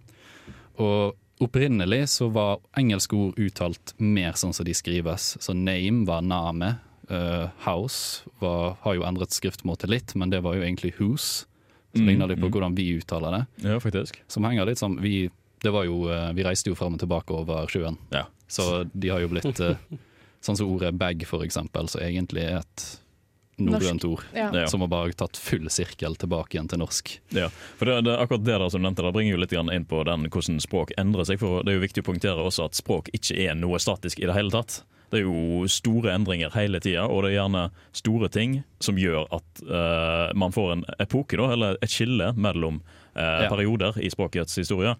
[0.81, 5.35] Og opprinnelig så var engelske ord uttalt mer sånn som de skrives.
[5.41, 6.75] Så name var name.
[7.09, 11.45] Uh, house var, har jo endret skriftmåte litt, men det var jo egentlig whose.
[11.89, 12.51] Så Mm, ligner det på mm.
[12.53, 13.69] hvordan vi uttaler det.
[13.69, 14.19] Ja, faktisk.
[14.29, 15.23] Som henger litt sånn Vi,
[15.63, 17.97] det var jo, uh, vi reiste jo frem og tilbake over sjøen.
[18.13, 18.27] Ja.
[18.45, 19.73] Så de har jo blitt uh,
[20.45, 22.83] Sånn som ordet bag, for eksempel, som egentlig er et
[23.63, 24.23] norrønt ord.
[24.35, 24.49] Ja.
[24.55, 24.67] Ja.
[24.71, 27.11] Som har bare tatt full sirkel tilbake igjen til norsk.
[27.35, 27.49] Ja,
[27.79, 30.29] for det, det, akkurat det der som nevnte, det bringer jo litt inn på den
[30.29, 31.41] hvordan språk endrer seg.
[31.41, 34.27] For Det er jo viktig å poengtere også at språk ikke er noe statisk i
[34.29, 34.81] det hele tatt.
[35.09, 37.63] Det er jo store endringer hele tida, og det er gjerne
[37.97, 42.83] store ting som gjør at uh, man får en epoke, da, eller et skille mellom
[43.17, 43.49] uh, Ja.
[43.49, 44.93] perioder i språkets historie.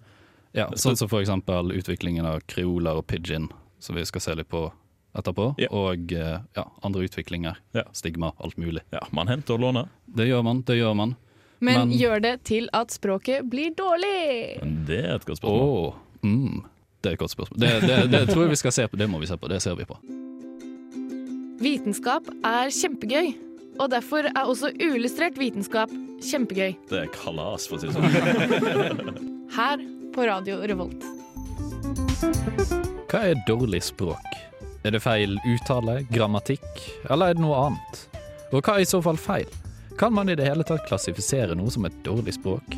[0.58, 4.50] Ja, Sånn som for eksempel utviklingen av kreoler og pidgin, som vi skal se litt
[4.50, 4.72] på
[5.17, 5.56] etterpå.
[5.62, 5.67] Ja.
[5.72, 7.58] Og eh, ja, andre utviklinger.
[7.76, 7.84] Ja.
[7.93, 8.82] Stigma, alt mulig.
[8.93, 9.89] Ja, Man henter og låner.
[10.06, 11.15] Det gjør man, det gjør man.
[11.60, 14.60] Men, Men- gjør det til at språket blir dårlig.
[14.88, 15.91] Det er et godt spørsmål.
[15.91, 15.93] spørsmål.
[16.24, 16.63] mm,
[17.02, 17.60] det er et godt spørsmål.
[17.60, 18.98] Det, det, det tror jeg vi skal se på.
[19.02, 19.48] Det må vi se på.
[19.52, 19.98] Det ser vi på.
[21.60, 23.34] Vitenskap er kjempegøy,
[23.80, 25.91] og derfor er også uillustrert vitenskap
[26.24, 26.78] kjempegøy.
[26.89, 29.50] Det er kalas, for å si det sånn.
[29.58, 29.84] Her
[30.15, 31.04] på Radio Revolt.
[33.10, 34.24] Hva er dårlig språk?
[34.80, 36.68] Er det feil uttale, grammatikk,
[37.12, 37.98] eller er det noe annet?
[38.54, 39.50] Og hva er i så fall feil?
[40.00, 42.78] Kan man i det hele tatt klassifisere noe som et dårlig språk?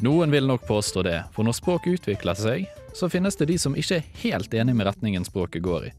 [0.00, 2.64] Noen vil nok påstå det, for når språk utvikler seg,
[2.96, 5.92] så finnes det de som ikke er helt enig med retningen språket går i.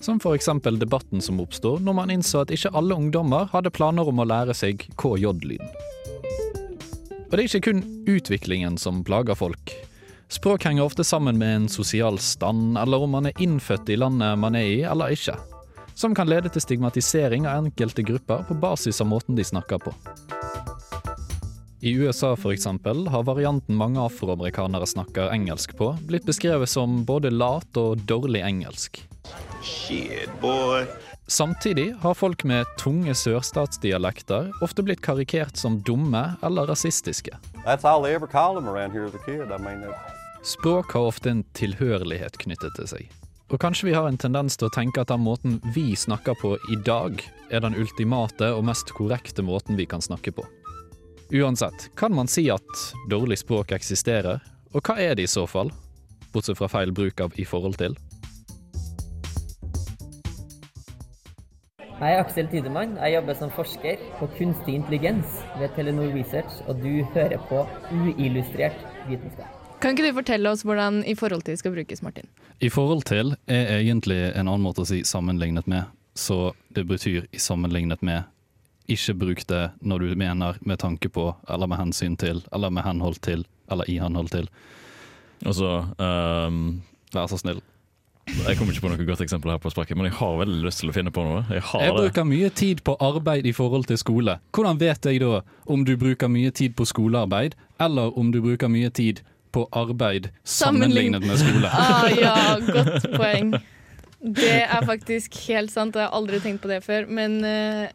[0.00, 4.08] Som for eksempel debatten som oppstår når man innså at ikke alle ungdommer hadde planer
[4.08, 5.74] om å lære seg KJ-lyden.
[7.26, 9.74] Og det er ikke kun utviklingen som plager folk.
[10.30, 14.38] Språk henger ofte sammen med en sosial stand, eller om man er innfødt i landet
[14.38, 15.34] man er i, eller ikke.
[15.98, 19.92] Som kan lede til stigmatisering av enkelte grupper på basis av måten de snakker på.
[21.82, 27.76] I USA eksempel har varianten mange afroamerikanere snakker engelsk på, blitt beskrevet som både lat
[27.80, 29.02] og dårlig engelsk.
[31.26, 37.34] Samtidig har folk med tunge sørstatsdialekter ofte blitt karikert som dumme eller rasistiske.
[37.66, 39.50] That's all they ever call them around here as a kid.
[39.50, 39.82] I mean,
[40.42, 43.08] Språk har ofte en tilhørighet knyttet til seg.
[43.52, 46.54] Og kanskje vi har en tendens til å tenke at den måten vi snakker på
[46.72, 47.20] i dag,
[47.52, 50.46] er den ultimate og mest korrekte måten vi kan snakke på.
[51.36, 54.40] Uansett, kan man si at dårlig språk eksisterer?
[54.72, 55.74] Og hva er det i så fall?
[56.32, 57.98] Bortsett fra feil bruk av i forhold til.
[62.00, 62.96] Jeg er Aksel Tidemann.
[62.96, 68.86] Jeg jobber som forsker på kunstig intelligens ved Telenor Research, og du hører på uillustrert
[69.10, 69.59] vitenskap.
[69.80, 72.28] Kan ikke du fortelle oss hvordan i forhold til skal brukes, Martin?
[72.60, 77.24] I forhold til er egentlig en annen måte å si sammenlignet med, så det betyr
[77.32, 78.28] i sammenlignet med.
[78.90, 82.84] Ikke bruk det når du mener med tanke på, eller med hensyn til, eller med
[82.84, 84.50] henhold til, eller i henhold til.
[85.46, 86.64] Altså så ehm,
[87.14, 87.58] Vær så snill.
[88.30, 90.82] Jeg kommer ikke på noe godt eksempel her på sparket, men jeg har veldig lyst
[90.84, 91.40] til å finne på noe.
[91.50, 92.02] Jeg har Jeg det.
[92.04, 94.36] bruker mye tid på arbeid i forhold til skole.
[94.54, 98.70] Hvordan vet jeg da om du bruker mye tid på skolearbeid, eller om du bruker
[98.70, 101.70] mye tid på arbeid sammenlignet med skole?
[101.80, 102.36] Ah, ja,
[102.76, 103.54] godt poeng.
[104.20, 107.08] Det er faktisk helt sant, jeg har aldri tenkt på det før.
[107.08, 107.86] Men uh,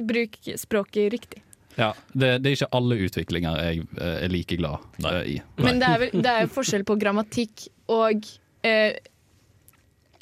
[0.00, 1.42] bruk språket riktig.
[1.76, 5.36] Ja, det, det er ikke alle utviklinger jeg uh, er like glad eh, i.
[5.58, 8.28] Men det er, vel, det er forskjell på grammatikk og
[8.64, 8.94] eh,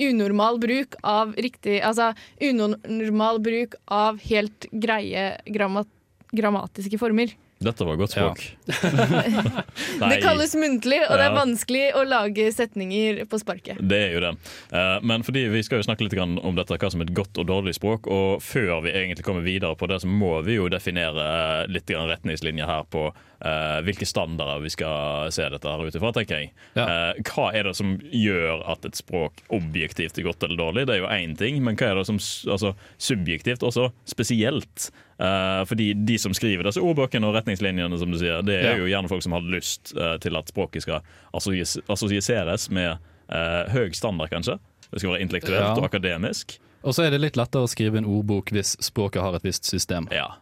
[0.03, 2.09] unormal bruk av riktig Altså
[2.43, 5.91] unormal bruk av helt greie grammat
[6.33, 7.35] grammatiske former.
[7.63, 8.43] Dette var godt språk.
[10.03, 13.81] Det kalles muntlig, og det er vanskelig å lage setninger på sparket.
[13.81, 14.33] Det er jo det.
[14.75, 17.39] Eh, Men fordi vi skal jo snakke litt om dette, hva som er et godt
[17.41, 18.09] og dårlig språk.
[18.13, 22.69] Og før vi egentlig kommer videre på det, så må vi jo definere litt retningslinjer
[22.69, 23.07] her på
[23.45, 26.53] eh, hvilke standarder vi skal se dette her ut ifra, tenker jeg.
[26.79, 30.87] Eh, hva er det som gjør at et språk objektivt er godt eller dårlig?
[30.89, 32.21] Det er jo én ting, men hva er det som
[32.53, 34.91] altså, subjektivt også spesielt?
[35.23, 38.77] Eh, fordi de som skriver disse ordbøkene og retningslinjene, som du sier, det er Ja.
[38.81, 42.99] jo gjerne folk som har lyst uh, til at språket skal assosieres med
[43.31, 44.59] uh, høy standard, kanskje.
[44.91, 45.77] Det skal være intellektuelt Ja.
[45.77, 46.59] og akademisk.
[46.83, 49.65] Og så er det litt lettere å skrive en ordbok hvis språket har et visst
[49.65, 50.09] system.
[50.11, 50.33] Ja,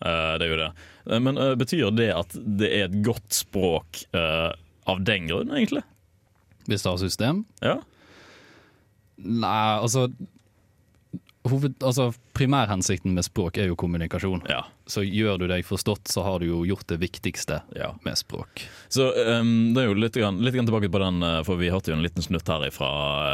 [0.00, 0.70] det er jo det.
[1.20, 5.82] Men betyr det at det er et godt språk av den grunn, egentlig?
[6.64, 7.44] Hvis det har system?
[7.60, 7.76] Ja.
[9.20, 10.06] Nei, altså,
[11.48, 14.42] hoved, altså Primærhensikten med språk er jo kommunikasjon.
[14.90, 17.60] Så gjør du deg forstått, så har du jo gjort det viktigste
[18.04, 18.62] med språk.
[18.88, 21.68] Så um, det er jo litt, grann, litt grann tilbake på den, eh, for vi
[21.72, 22.90] hørte jo en liten snutt her fra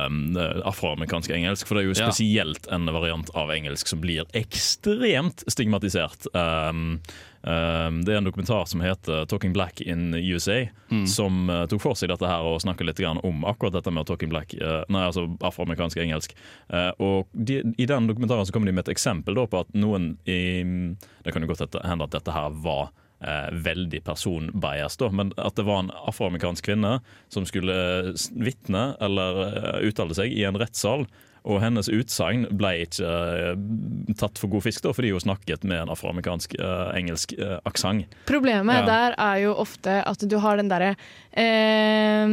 [0.07, 1.67] um, afroamerikansk engelsk.
[1.69, 2.11] For det er jo Ja.
[2.11, 6.27] spesielt en variant av engelsk som blir ekstremt stigmatisert.
[6.35, 6.99] Um,
[7.47, 11.07] det er en dokumentar som heter 'Talking Black in USA', Mm.
[11.07, 14.07] som eh, tok for seg dette her og snakket litt grann om akkurat dette med
[14.07, 16.35] talking black, eh, nei, altså afroamerikansk engelsk.
[16.71, 20.17] Eh, og de, I den dokumentaren så kommer de med et eksempel på at noen
[20.27, 20.63] i
[21.25, 25.55] Det kan jo godt hende at dette her var eh, veldig personbias, da, men at
[25.57, 26.99] det var en afroamerikansk kvinne
[27.33, 27.77] som skulle
[28.15, 31.07] s- vitne eller eh, uttale seg i en rettssal.
[31.47, 33.53] Og hennes utsagn ble ikke uh,
[34.19, 38.11] tatt for god fisk, da, fordi hun snakket med en afroamerikansk uh, engelsk uh, aksent.
[38.27, 38.87] Problemet Ja.
[38.89, 40.97] der er jo ofte at du har den derre
[41.31, 42.27] eh,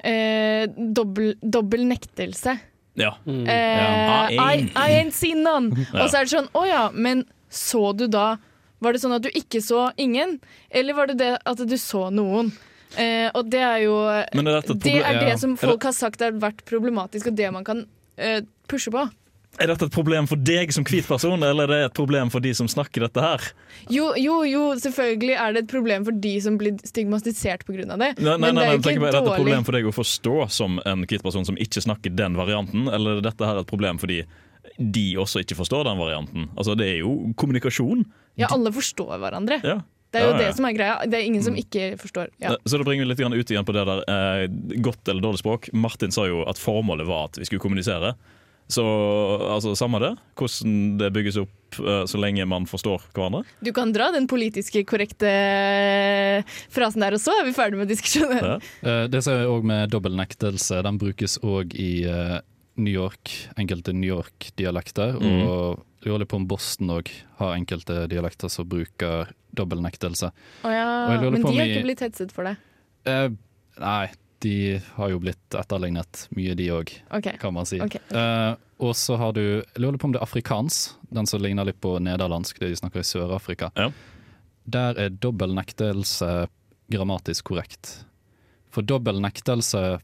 [0.00, 0.64] eh,
[0.96, 2.56] dobbel, dobbel nektelse.
[2.98, 3.12] Ja.
[3.26, 5.70] Eh, I, I ain't seen none.
[5.92, 6.04] Ja.
[6.04, 8.36] Og så er det sånn, å ja, men så du da
[8.78, 10.38] Var det sånn at du ikke så ingen?
[10.70, 12.52] Eller var det det at du så noen?
[12.96, 16.22] Eh, og det er jo er det, et Det er det som folk har sagt
[16.24, 17.84] har vært problematisk, og det man kan
[18.16, 19.08] eh, pushe på.
[19.58, 22.44] Er dette et problem for deg som hvit person, eller er det et problem for
[22.44, 23.46] de som snakker dette her?
[23.90, 27.88] Jo, jo, jo, selvfølgelig er det et problem for de som blir stigmatisert pga.
[27.88, 27.96] det.
[27.98, 29.94] Nei, nei, men nei, det er ikke meg, Er dette et problem for deg å
[29.96, 33.68] forstå som en hvit person som ikke snakker den varianten, eller er dette her et
[33.68, 34.22] problem for de
[34.78, 36.48] også ikke forstår den varianten?
[36.56, 38.04] Altså, Det er jo kommunikasjon.
[38.38, 39.60] Ja, alle forstår hverandre.
[39.64, 39.80] Ja.
[40.10, 40.46] Det er jo Ja, ja.
[40.46, 40.94] det som er greia.
[41.04, 42.30] Det er ingen som ikke forstår.
[42.40, 42.56] Ja.
[42.64, 44.48] Så da bringer vi litt ut igjen på det der eh,
[44.80, 45.68] godt eller dårlig språk.
[45.74, 48.14] Martin sa jo at formålet var at vi skulle kommunisere.
[48.68, 48.84] Så
[49.48, 53.42] altså, samme det, hvordan det bygges opp eh, så lenge man forstår hverandre.
[53.64, 57.88] Du kan dra den politiske korrekte eh, frasen der, og så er vi ferdig med
[57.88, 58.60] diskusjonen.
[58.84, 60.82] Eh, Det ser jeg òg med dobbeltnektelse.
[60.84, 62.38] Den brukes òg i eh,
[62.78, 65.18] New York, enkelte New York-dialekter.
[65.18, 65.42] Mm.
[65.48, 67.10] Og jeg lurer litt på om Boston òg
[67.40, 70.30] har enkelte dialekter som bruker dobbeltnektelse.
[70.62, 72.54] Oh ja, men de har ikke blitt hetset for det.
[73.08, 73.28] Eh,
[73.82, 74.06] nei,
[74.44, 74.56] de
[74.94, 77.38] har jo blitt etterlignet mye, de òg, okay.
[77.42, 77.80] kan man si.
[77.82, 78.02] Okay.
[78.14, 81.66] Eh, og så har du Jeg lurer på om det er afrikansk, den som ligner
[81.66, 83.72] litt på nederlandsk, det de snakker i Sør-Afrika.
[84.68, 86.46] Der er dobbel nektelse
[86.92, 88.04] grammatisk korrekt.
[88.70, 89.98] For dobbel nektelse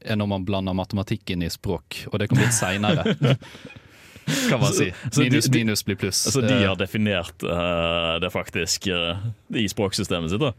[0.00, 3.04] er når man blander matematikk inn i språk, og det kom litt seinere.
[4.50, 4.92] kan man si.
[5.16, 6.24] Minus minus blir pluss.
[6.32, 9.16] Så de Eh, har definert uh, det faktisk uh,
[9.54, 10.40] i språksystemet sitt.
[10.42, 10.52] da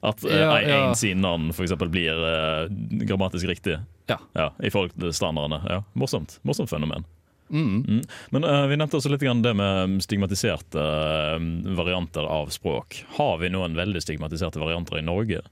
[0.00, 0.94] At uh, Ja, en ja.
[0.94, 2.68] sin navn eksempel blir uh,
[3.04, 3.78] grammatisk riktig.
[4.08, 4.52] Ja.
[4.62, 5.60] I forhold til standardene.
[5.68, 6.38] Ja, morsomt.
[6.42, 7.04] Morsomt fenomen.
[7.50, 7.84] Mm.
[7.88, 8.02] Mm.
[8.30, 10.80] Men uh, vi nevnte også litt grann det med stigmatiserte
[11.76, 13.02] varianter av språk.
[13.16, 15.42] Har vi noen veldig stigmatiserte varianter i Norge?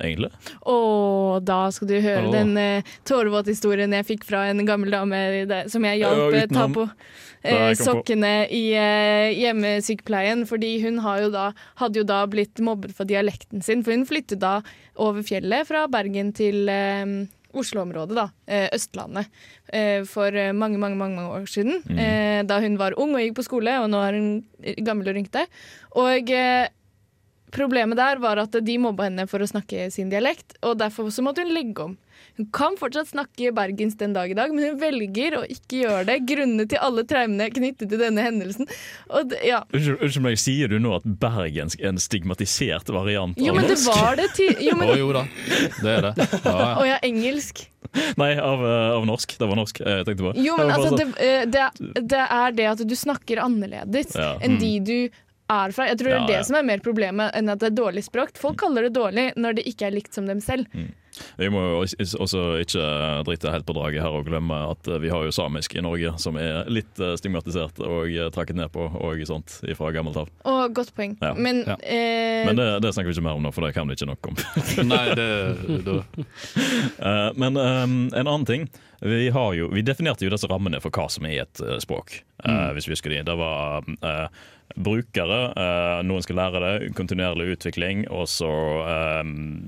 [0.00, 0.30] Egentlig?
[0.66, 2.32] Og da skal du høre Åh.
[2.34, 5.20] den uh, tårevåte historien jeg fikk fra en gammel dame
[5.70, 6.96] som jeg hjalp Ja, eh, ta på uh,
[7.44, 7.78] eh, på.
[7.78, 10.44] sokkene i uh, hjemmesykepleien.
[10.50, 11.46] Fordi hun har jo da,
[11.82, 13.84] hadde jo da blitt mobbet for dialekten sin.
[13.86, 14.58] For hun flyttet da
[14.98, 17.06] over fjellet fra Bergen til eh,
[17.54, 18.28] Oslo-området, da.
[18.50, 19.28] eh, Østlandet.
[19.72, 21.82] eh, for eh, mange, mange, mange, mange år siden.
[21.86, 21.98] Mm.
[21.98, 24.28] eh, da hun var ung og gikk på skole, og nå er hun
[24.82, 25.46] gammel og rynkete.
[26.02, 26.66] Og eh,
[27.54, 31.24] problemet der var at de mobba henne for å snakke sin dialekt, og derfor så
[31.24, 31.94] måtte hun legge om.
[32.38, 36.04] Hun kan fortsatt snakke bergensk den dag i dag, men hun velger å ikke gjøre
[36.08, 38.66] det grunnet til alle traumene knyttet til denne hendelsen.
[39.10, 39.60] Og det, ja.
[39.74, 43.78] Unnskyld meg, sier du nå at bergensk er en stigmatisert variant Jo, av men det
[43.86, 45.24] var det til Jo, Å oh, jo da,
[45.84, 46.14] det er det.
[46.44, 46.72] Ja, ja.
[46.80, 47.64] Å ja, engelsk.
[48.18, 49.36] Nei, av, eh, av norsk.
[49.38, 50.32] Det var norsk jeg tenkte på.
[50.42, 51.68] Jo, men altså, det, eh, det,
[52.10, 54.32] det er det at du snakker annerledes Ja.
[54.42, 54.60] enn Mm.
[54.64, 54.96] de du
[55.50, 55.86] er fra.
[55.90, 56.44] Jeg tror det er det ja.
[56.48, 58.36] som er mer problemet enn at det er dårlig språk.
[58.40, 60.68] Folk kaller det dårlig når det ikke er likt som dem selv.
[60.72, 60.92] sånn-
[61.38, 61.80] Vi må jo
[62.24, 62.84] også ikke
[63.26, 66.14] drite helt på draget her og glemme at eh, vi har jo samisk i Norge,
[66.22, 70.30] som er litt eh, stigmatisert og eh, trakket ned på og sånt fra gammelt av.
[70.50, 71.16] Og godt poeng.
[71.22, 71.34] Ja.
[71.34, 71.76] Men, Ja.
[71.80, 74.10] eh, Men det, det snakker vi ikke mer om nå, for det kan vi ikke
[74.10, 74.40] nok om.
[74.92, 75.28] Nei, det,
[75.86, 76.00] da.
[76.98, 78.68] Eh, Men um, en annen ting
[79.04, 81.82] vi, har jo, vi definerte jo disse rammene for hva som er et språk.
[81.84, 82.14] språk.
[82.44, 83.22] Uh, Hvis vi husker de.
[83.26, 84.28] Det var uh,
[84.74, 88.48] brukere, eh, noen skal lære det, kontinuerlig utvikling, og så
[89.22, 89.60] um,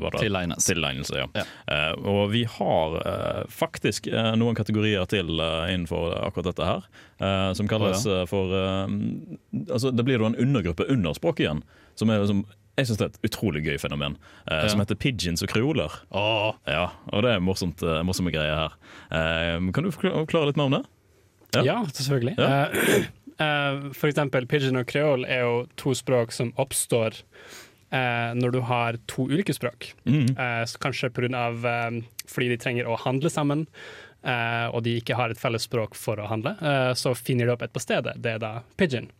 [0.00, 0.64] var det Tilegnes.
[0.70, 1.18] Tilegnelse.
[1.20, 1.28] Ja.
[1.34, 1.44] Ja.
[1.66, 6.86] Uh, og vi har uh, faktisk uh, noen kategorier til innenfor akkurat dette her,
[7.54, 8.24] som kalles oh, ja.
[8.28, 8.54] for
[9.68, 11.60] altså Det blir da en undergruppe under språket igjen,
[12.00, 12.46] som er liksom
[12.80, 14.16] jeg synes det er et utrolig gøy fenomen,
[14.48, 14.68] eh, Ja.
[14.72, 15.92] som heter pigeons og kreoler.
[16.12, 18.72] Åh, Ja, og det er morsomt, morsomme greier her.
[19.10, 20.84] Eh, kan du forklare litt mer om det?
[21.54, 21.62] Ja.
[21.62, 22.38] Ja, selvfølgelig.
[22.38, 22.68] Ja.
[23.40, 27.22] Eh, for eksempel pigeon og kreol er jo to språk som oppstår
[27.90, 29.92] eh, når du har to ulike språk.
[30.06, 30.36] Mm.
[30.36, 33.66] Eh, så kanskje av, eh, fordi de trenger å handle sammen,
[34.24, 37.52] eh, og de ikke har et felles språk for å handle, eh, så finner de
[37.52, 38.14] opp et på stedet.
[38.20, 39.10] Det er da pidgin.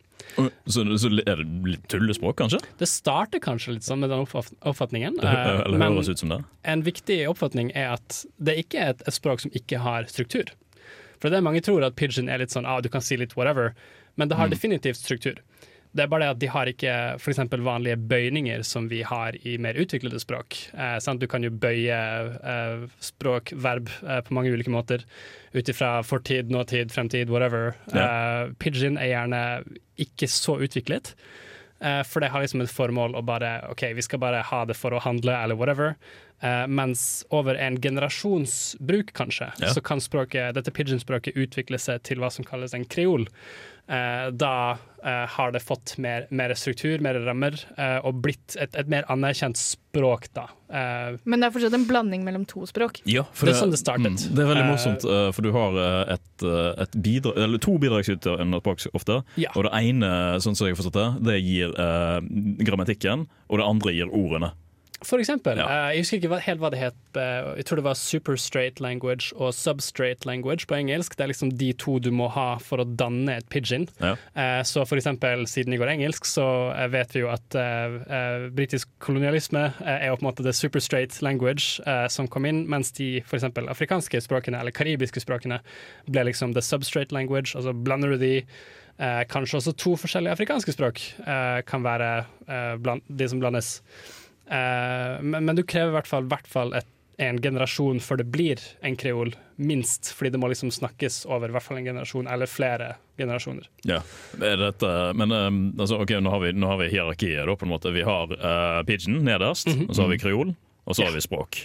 [0.67, 2.61] Så, så er det litt tullespråk, kanskje?
[2.79, 6.29] Det starter kanskje litt sånn med den oppfatningen, Det, eh, eller men høres ut som
[6.29, 6.45] det?
[6.65, 10.53] en viktig oppfatning er at det ikke er et, et språk som ikke har struktur.
[11.21, 13.35] For det er mange tror at pidgin er litt sånn ah, du kan si litt
[13.37, 13.75] whatever,
[14.17, 15.41] men det har definitivt struktur.
[15.91, 17.41] Det er bare det at de har ikke f.eks.
[17.67, 20.55] vanlige bøyninger som vi har i mer utviklede språk.
[20.71, 21.19] Eh, sant?
[21.19, 21.99] Du kan jo bøye
[22.53, 25.03] eh, språk, verb, eh, på mange ulike måter.
[25.51, 27.75] Ut ifra fortid, nåtid, fremtid, whatever.
[27.91, 29.45] Eh, pidgin er gjerne
[30.01, 31.17] ikke så utviklet.
[31.83, 34.79] Eh, for det har liksom et formål å bare OK, vi skal bare ha det
[34.79, 35.97] for å handle, eller whatever.
[36.41, 39.75] Eh, mens over en generasjonsbruk, kanskje, Ja.
[39.75, 43.27] så kan språket, dette pidgin-språket utvikle seg til hva som kalles en kreol.
[43.91, 48.71] Uh, da uh, har det fått mer, mer struktur, mer rammer, eh, og blitt et,
[48.79, 50.45] et mer anerkjent språk, da.
[50.71, 53.01] Eh, Men det er fortsatt en blanding mellom to språk.
[53.05, 54.07] Ja, for Det er sånn det startet.
[54.07, 55.81] Mm, det er veldig morsomt, for du har
[56.15, 56.47] et,
[56.87, 59.25] et bidra, eller to bidragsytere under et språk ofte.
[59.37, 59.51] Ja.
[59.57, 61.75] Og det ene, sånn som jeg har forstått det, det gir
[62.63, 64.55] grammatikken, og det andre gir ordene.
[65.07, 65.57] For eksempel.
[65.57, 65.65] Ja.
[65.65, 66.99] Uh, jeg husker ikke helt hva det het.
[67.17, 71.17] Uh, jeg tror det var super straight language og substraight language på engelsk.
[71.17, 73.89] Det er liksom de to du må ha for å danne et pidgin.
[74.01, 74.17] Ja.
[74.37, 76.47] Uh, så for eksempel, siden jeg går engelsk, så
[76.93, 77.55] vet vi jo at
[78.55, 81.81] britisk kolonialisme er jo på en måte det super straight language
[82.13, 85.61] som kom inn, mens de for eksempel afrikanske språkene eller karibiske språkene
[86.11, 88.35] ble liksom the substraight language, altså blander du de.
[89.01, 92.09] Eh, kanskje også to forskjellige afrikanske språk eh, kan være
[92.45, 93.79] eh, bland, de som blandes.
[94.51, 96.89] Eh, men, men du krever i hvert fall, hvert fall et,
[97.21, 100.09] en generasjon før det blir en kreol, minst.
[100.17, 103.69] Fordi det må liksom snakkes over i hvert fall en generasjon, eller flere generasjoner.
[103.89, 104.01] Ja,
[104.41, 107.45] dette, men eh, altså, ok, nå har vi, nå har vi hierarkiet.
[107.45, 107.93] Da, på en måte.
[107.95, 111.63] Vi har uh, pidgin nederst, og så har vi kreol, og så har vi språk.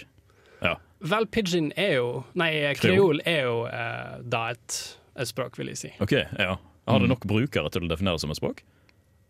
[0.62, 0.76] Ja.
[1.04, 2.06] Vel, pidgin er jo
[2.40, 4.78] Nei, kreol er jo uh, da et,
[5.16, 5.92] et språk, vil jeg si.
[6.04, 6.56] Ok, ja.
[6.86, 8.62] Har det nok brukere til å definere som et språk?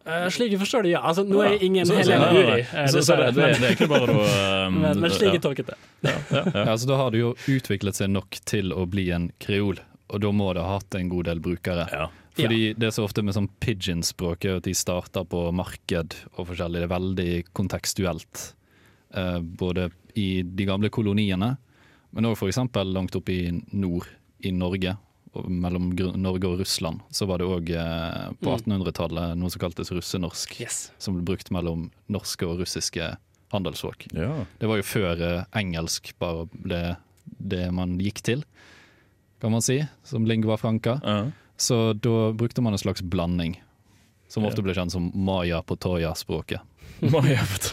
[0.07, 1.01] Eh, slik jeg forstår det, ja.
[1.03, 3.89] Altså, nå er jeg ingen Så- Helene Uri, Så- så det, det, det er egentlig
[3.91, 4.27] bare noe
[4.69, 5.33] um, Men, men slik ja.
[5.35, 5.79] jeg tolket det.
[6.07, 6.65] Ja, ja, ja.
[6.71, 9.81] Ja, så Da har det jo utviklet seg nok til å bli en kreol,
[10.15, 11.89] og da må det ha hatt en god del brukere.
[11.91, 12.07] Ja.
[12.37, 16.47] Fordi det er så ofte med sånn pidgin-språk er at de starter på marked og
[16.51, 16.83] forskjellig.
[16.83, 18.43] Det er veldig kontekstuelt.
[19.17, 21.57] Eh, både i de gamle koloniene,
[22.13, 22.59] men òg f.eks.
[22.93, 24.07] langt opp i nord
[24.45, 24.97] i Norge.
[25.45, 28.81] Mellom Norge og Russland så var det òg eh, på Mm.
[28.81, 30.61] 1800-tallet noe som kaltes russenorsk.
[30.63, 30.91] Yes.
[30.99, 33.17] Som ble brukt mellom norske og russiske
[33.55, 34.07] handelsfolk.
[34.17, 34.45] Ja.
[34.59, 36.81] Det var jo før eh, engelsk bare ble
[37.39, 38.45] det man gikk til,
[39.43, 41.01] kan man si, som lingua franca.
[41.05, 41.19] Ja.
[41.57, 43.57] Så da brukte man en slags blanding,
[44.29, 45.11] som ofte ble kjent som.
[45.15, 45.63] Maya,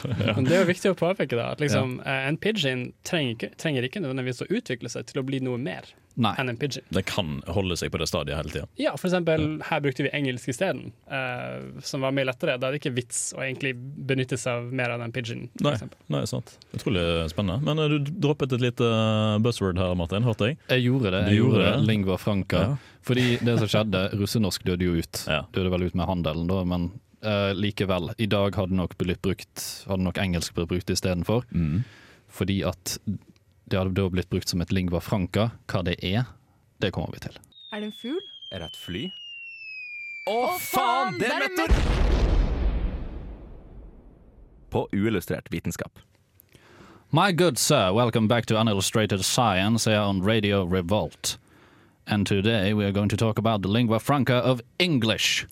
[0.04, 0.10] du.
[0.26, 0.34] ja.
[0.36, 2.16] Men det er jo viktig å påpeke da, at liksom, ja.
[2.28, 5.88] en pidgin trenger ikke, trenger ikke nødvendigvis å utvikle seg til å bli noe mer
[6.16, 6.34] Nei.
[6.38, 6.86] enn en pidgin.
[6.94, 8.68] Det kan holde seg på det stadiet hele tida.
[8.80, 12.58] Ja, for eksempel, her brukte vi engelsk isteden, uh, som var mye lettere.
[12.62, 15.48] Da er det ikke vits å egentlig benytte seg av mer av den pidgin.
[15.66, 15.76] Nei,
[16.14, 16.56] nei, sant.
[16.76, 17.64] Utrolig spennende.
[17.66, 20.26] Men uh, du droppet et lite eh, buzzword her, Martin.
[20.28, 20.60] Hørte jeg?
[20.70, 21.24] Jeg gjorde det.
[21.26, 21.72] Du jeg gjorde gjorde det.
[21.72, 21.88] det?
[21.90, 22.62] Lingua franca.
[22.64, 23.00] Ja.
[23.04, 25.26] Fordi det som skjedde, russenorsk døde jo ut.
[25.28, 25.44] Ja.
[25.56, 26.90] Døde vel ut med handelen, da, men
[27.26, 28.14] uh, likevel.
[28.18, 31.48] I dag hadde nok blitt brukt Hadde nok engelsk blitt brukt istedenfor.
[31.52, 31.84] Mm.
[32.34, 32.98] Fordi at
[33.66, 35.52] det hadde da blitt brukt som et lingua franca.
[35.72, 36.26] Hva det er,
[36.84, 37.38] det kommer vi til.
[37.74, 38.20] Er det en fugl?
[38.54, 39.04] Er det et fly?
[40.30, 41.18] Å, faen!
[41.20, 41.74] Det er meteor!
[44.74, 46.00] På uillustrert vitenskap.
[47.14, 51.38] My good sir, welcome back to Unillustrated Science here on Radio Revolt.
[52.08, 55.46] And today we are going to talk about the lingua franca of English.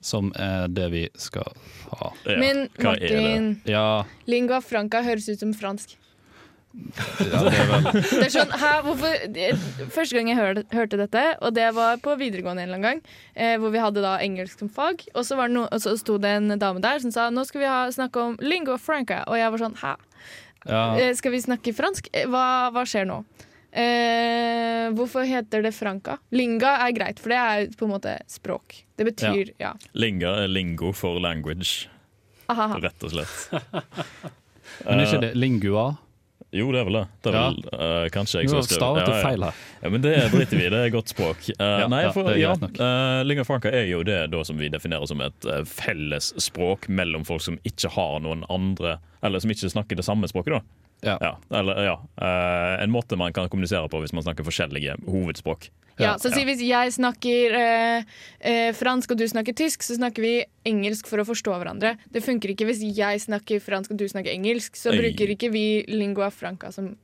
[0.00, 1.52] Som er det vi skal
[1.90, 2.12] ha.
[2.26, 5.96] Men Martin, Ja, lingua franca høres ut som fransk.
[6.76, 9.14] Ja det er vel Det er sånn, hæ, hvorfor
[9.94, 13.14] Første gang jeg hørte, hørte dette, og det var på videregående en eller annen gang,
[13.34, 15.94] eh, hvor vi hadde da engelsk som fag, og så, var det no, og så
[16.00, 19.22] sto det en dame der som sa nå skal vi ha, snakke om lingua franca,
[19.30, 19.94] og jeg var sånn hæ?
[20.66, 22.08] ja, Eh, skal vi snakke fransk?
[22.12, 23.20] Eh, Hva, hva skjer nå?
[23.76, 26.16] Eh, hvorfor heter det franca?
[26.32, 28.82] Linga er greit, for det er på en måte språk.
[28.96, 29.74] Det betyr ja.
[29.92, 31.88] Linga er lingo for language,
[32.52, 32.78] Aha.
[32.80, 33.36] rett og slett.
[34.86, 35.86] Men er ikke det lingua?
[36.54, 37.06] Jo, det er vel det.
[37.22, 37.48] det er Ja.
[37.50, 39.54] vel, eh, kanskje jeg som har skrevet- Ja, feil her.
[39.82, 40.68] Ja, men det driter vi i.
[40.70, 41.36] Det er godt språk.
[41.60, 44.68] Uh, Ja, nei, for, ja, uh, eh, lingua franca er jo det da som vi
[44.68, 49.50] definerer som et uh, felles språk mellom folk som ikke har noen andre Eller som
[49.50, 50.60] ikke snakker det samme språket, da.
[51.04, 51.36] Ja.
[51.50, 51.96] eller, ja.
[52.16, 55.68] Uh, en måte man kan kommunisere på hvis man snakker forskjellige hovedspråk.
[55.96, 60.24] Ja, så si hvis jeg snakker uh, uh, fransk og du snakker tysk, så snakker
[60.24, 60.34] vi
[60.68, 61.94] engelsk for å forstå hverandre.
[62.12, 64.76] Det funker ikke hvis jeg snakker fransk og du snakker engelsk.
[64.76, 65.00] Så Øy.
[65.00, 66.94] bruker ikke vi lingua franca som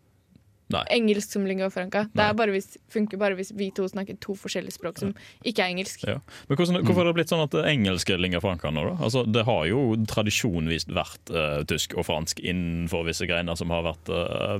[0.71, 0.85] Nei.
[0.91, 2.05] engelsk som lingua franca.
[2.09, 2.29] Det Nei.
[2.31, 5.69] er bare hvis, funker bare hvis vi to snakker to forskjellige språk som ikke er
[5.75, 6.05] engelsk.
[6.09, 6.19] Ja.
[6.49, 8.95] Men hvordan, hvorfor har det blitt sånn at engelsk er lingua franca nå, da?
[9.05, 13.83] Altså, det har jo tradisjonvis vært uh, tysk og fransk innenfor visse greiner som har
[13.85, 14.57] vært uh,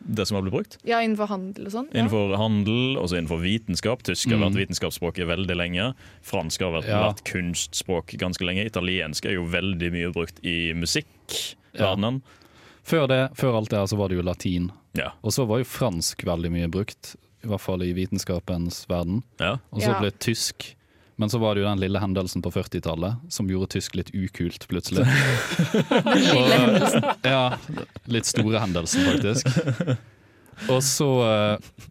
[0.00, 0.78] det som har blitt brukt.
[0.84, 1.90] Ja, innenfor handel og sånn.
[1.92, 2.00] Ja.
[2.04, 4.02] Innenfor handel, også innenfor vitenskap.
[4.06, 4.46] Tysk har Mm.
[4.48, 5.94] vært vitenskapsspråket veldig lenge.
[6.22, 7.02] Fransk har vært, Ja.
[7.12, 8.64] vært kunstspråk ganske lenge.
[8.64, 12.22] Italiensk er jo veldig mye brukt i musikkverdenen.
[12.84, 14.70] Før det, før alt det her så var det jo latin.
[14.98, 15.10] Ja.
[15.22, 19.22] Og så var jo fransk veldig mye brukt, i hvert fall i vitenskapens verden.
[19.42, 19.56] Ja.
[19.74, 20.70] Og så ble det tysk.
[21.20, 24.64] Men så var det jo den lille hendelsen på 40-tallet som gjorde tysk litt ukult
[24.70, 25.04] plutselig.
[26.18, 27.04] Lille hendelsen.
[27.22, 27.58] Ja,
[28.10, 29.46] litt store hendelsen faktisk.
[30.70, 31.84] Og så eh,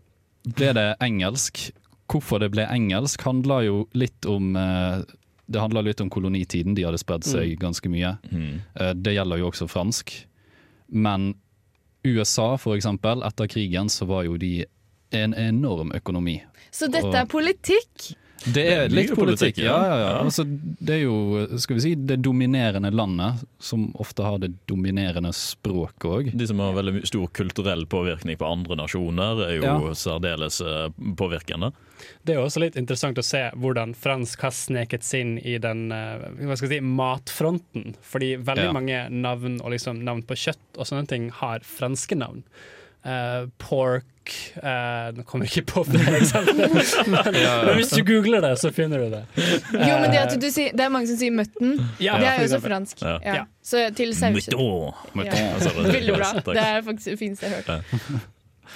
[0.57, 1.69] ble det engelsk.
[2.11, 4.99] Hvorfor det ble engelsk handla jo litt om eh,
[5.47, 8.17] Det handla litt om kolonitiden, de hadde spredd seg ganske mye.
[8.31, 8.59] Mm.
[8.75, 10.11] Eh, Det gjelder jo også fransk.
[10.91, 11.31] Men
[12.03, 14.65] USA, for eksempel, etter krigen så var jo de
[15.13, 16.41] en enorm økonomi.
[16.73, 18.13] Så dette er politikk!
[18.43, 19.71] Det er litt politikk, politikk, ja.
[19.71, 19.83] ja.
[19.87, 20.07] ja, ja.
[20.17, 20.23] Ja.
[20.25, 20.43] Altså,
[20.83, 26.07] det er jo skal vi si, det dominerende landet, som ofte har det dominerende språket
[26.09, 26.31] òg.
[26.35, 29.93] De som har veldig stor kulturell påvirkning på andre nasjoner, er jo Ja.
[29.95, 31.71] særdeles eh, påvirkende.
[32.23, 35.57] Det er jo også litt interessant å se hvordan fransk har sneket seg inn i
[35.61, 37.95] den eh, hva skal jeg si, matfronten.
[38.01, 38.75] Fordi veldig Ja.
[38.75, 42.43] mange navn og liksom navn på kjøtt og sånne ting har franske navn.
[43.03, 44.29] Uh, pork
[44.63, 48.71] uh, Nå kommer jeg ikke på flere eksempler, men, men hvis du googler det, så
[48.71, 49.19] finner du det.
[49.75, 51.73] Jo, men det, at du sier, det er mange som sier mutton.
[51.99, 53.03] Ja, det er jo også fransk.
[53.03, 53.17] Ja.
[53.27, 53.41] Ja.
[53.59, 54.15] Så til.
[54.15, 55.35] Ja.
[55.51, 56.31] Altså, det- Veldig bra.
[56.47, 58.23] Det er faktisk det fineste jeg har hørt.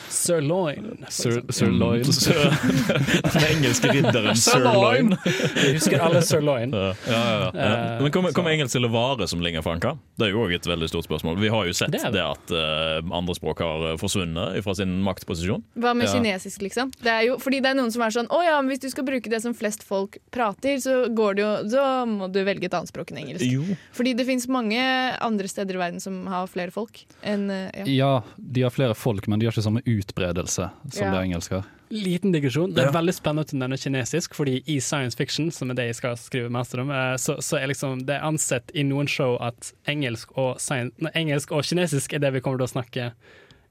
[0.10, 1.06] Sirloin.
[1.10, 2.04] Sir, sirloin.
[3.34, 5.14] Den engelske ridderen Sirloin.
[5.56, 6.74] Vi husker alle sirloin.
[6.74, 6.94] Ja.
[7.08, 7.48] Ja, ja.
[7.96, 9.96] Eh, Men kommer, kom engelsk til å vare som lingua franca?
[10.18, 11.40] Det er jo også et veldig stort spørsmål.
[11.42, 12.24] Vi har jo sett Det det, det.
[12.26, 15.64] at uh, andre språk har eh, forsvunnet fra sin maktposisjon.
[15.78, 16.14] Hva med Ja.
[16.18, 16.92] kinesisk, liksom?
[17.04, 18.90] Det er jo, fordi det er noen som er sånn Å ja, men hvis du
[18.94, 22.66] skal bruke det som flest folk prater, så går det jo Så må du velge
[22.70, 23.76] et annet språk enn engelsk.
[23.98, 24.80] Fordi det fins mange
[25.24, 27.84] andre steder i verden som har flere folk enn ja.
[27.98, 31.12] Ja, de har flere folk, men de har ikke samme utbredelse som Ja.
[31.12, 31.66] det engelske har.
[31.90, 32.74] Liten digresjon.
[32.76, 35.96] Det er veldig spennende å nevne kinesisk, fordi i science fiction, som er det jeg
[36.02, 39.38] skal skrive master om, eh, så, så er liksom det er ansett i noen show
[39.40, 43.12] at engelsk og, science, nei, engelsk og kinesisk er det vi kommer til å snakke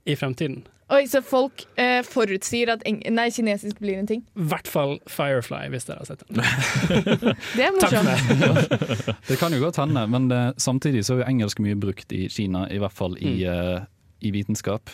[0.07, 0.63] i fremtiden.
[0.89, 4.21] Oi, så folk eh, forutsier at eng nei, kinesisk blir en ting?
[4.39, 6.39] I hvert fall Firefly, hvis dere har sett den.
[7.59, 9.19] Det er morsomt.
[9.29, 12.29] Det kan jo godt hende, men det, samtidig så er jo engelsk mye brukt i
[12.31, 13.83] Kina, i hvert fall i, eh,
[14.23, 14.89] i vitenskap.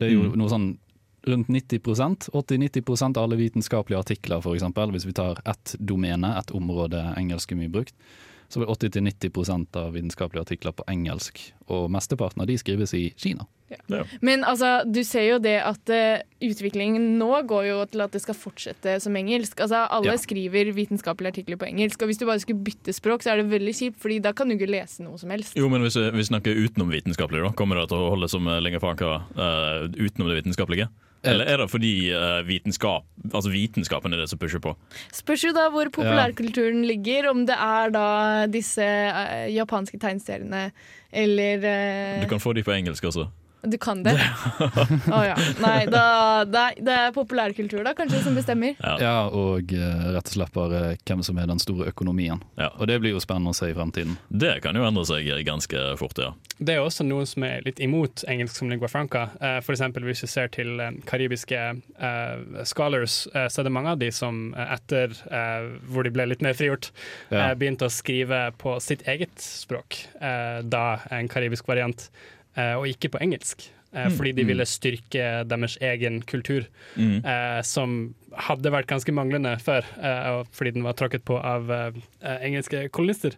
[0.00, 0.38] Det er jo Mm.
[0.40, 0.70] noe sånn
[1.28, 7.02] rundt 90% 80-90% av alle vitenskapelige artikler, eksempel, hvis vi tar ett domene, ett område
[7.18, 7.94] engelsk er mye brukt,
[8.48, 13.46] så blir 80-90% av vitenskapelige artikler på engelsk, og mesteparten av de skrives i Kina.
[14.20, 18.22] Men altså, du ser jo det at uh, utviklingen nå går jo til at det
[18.24, 19.60] skal fortsette som engelsk.
[19.60, 20.20] Altså, Alle Ja.
[20.20, 23.50] skriver vitenskapelige artikler på engelsk, og hvis du bare skulle bytte språk, så er det
[23.52, 25.56] veldig kjipt, Fordi da kan du ikke lese noe som helst.
[25.56, 28.80] Jo, men hvis vi, snakker utenom vitenskapelig, da, kommer det til å holde som lenge
[28.80, 30.88] faen hva uh, utenom det vitenskapelige?
[31.22, 34.72] Eller er det fordi uh, vitenskap, altså vitenskapen er det som pusher på?
[35.12, 38.06] Spørs jo da hvor populærkulturen ligger, om det er da
[38.48, 40.70] disse uh, japanske tegneseriene
[41.12, 43.26] eller eh, Du kan få de på engelsk også.
[43.62, 44.14] Du kan det?
[45.10, 45.36] Å ja.
[45.60, 46.04] Nei, da,
[46.48, 48.76] det, er, det er populærkultur da, kanskje, som bestemmer.
[48.80, 52.40] Ja, og eh, rett og slett bare hvem som er den store økonomien.
[52.70, 54.16] Og det blir jo spennende å se i fremtiden.
[54.28, 56.32] Det kan jo endre seg ganske fort, ja.
[56.60, 59.28] Det er også noen som er litt imot engelsk som lingua franca.
[59.40, 61.60] Eh, eksempel hvis vi ser til eh, karibiske
[62.00, 66.28] uh, scholars, så er det mange av de som eh, etter uh, hvor de ble
[66.30, 66.90] litt mer frigjort,
[67.30, 67.52] Ja.
[67.54, 72.08] begynte å skrive på sitt eget språk, uh, da en karibisk variant,
[72.56, 73.74] og ikke på engelsk.
[73.92, 74.16] Eh, Mm.
[74.16, 74.48] Fordi de Mm.
[74.48, 76.64] ville styrke deres egen kultur,
[76.96, 77.24] Mm.
[77.24, 81.90] eh, som hadde vært ganske manglende før, eh, fordi den var tråkket på av eh,
[82.22, 83.32] engelske kolonister.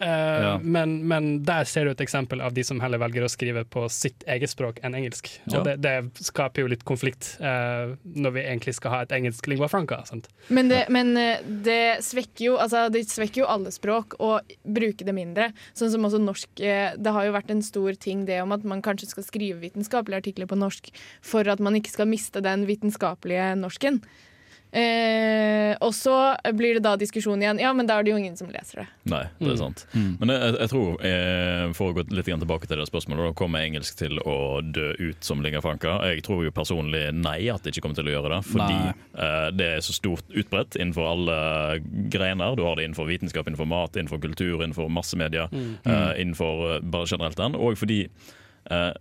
[0.00, 0.58] Eh, Ja.
[0.62, 3.88] men, men der ser du et eksempel av de som heller velger å skrive på
[3.90, 5.40] sitt eget språk enn engelsk.
[5.50, 5.62] Ja.
[5.64, 9.68] Det, det skaper jo litt konflikt eh, når vi egentlig skal ha et engelsk lingua
[9.68, 10.04] franca.
[10.06, 10.28] Sant?
[10.48, 15.14] Men, det, men det svekker jo altså det svekker jo alle språk å bruke det
[15.16, 15.52] mindre.
[15.74, 18.80] Sånn som også norsk Det har jo vært en stor ting det om at man
[18.82, 19.60] kanskje skal skrive
[19.96, 20.90] vitenskapelige artikler på norsk
[21.22, 24.02] for at man ikke skal miste den vitenskapelige norsken.
[24.76, 26.12] Eh, og så
[26.52, 27.60] blir det da diskusjon igjen.
[27.62, 28.86] Ja, men da er det jo ingen som leser det.
[29.08, 29.56] Nei, det er Mm.
[29.62, 29.86] sant.
[29.94, 33.32] Men jeg, jeg tror, eh, for å gå litt grann tilbake til det spørsmålet, da
[33.32, 36.02] kommer engelsk til å dø ut som lingua franca?
[36.12, 38.42] Jeg tror jo personlig nei, at det ikke kommer til å gjøre det.
[38.52, 41.80] Fordi eh, det er så stort utbredt innenfor alle
[42.10, 42.56] greiner.
[42.56, 45.48] Du har det innenfor vitenskap, innenfor mat, innenfor kultur, innenfor massemedia.
[45.52, 45.78] Mm.
[45.86, 47.54] eh, innenfor eh, bare generelt den.
[47.54, 48.08] Og fordi
[48.70, 48.92] eh,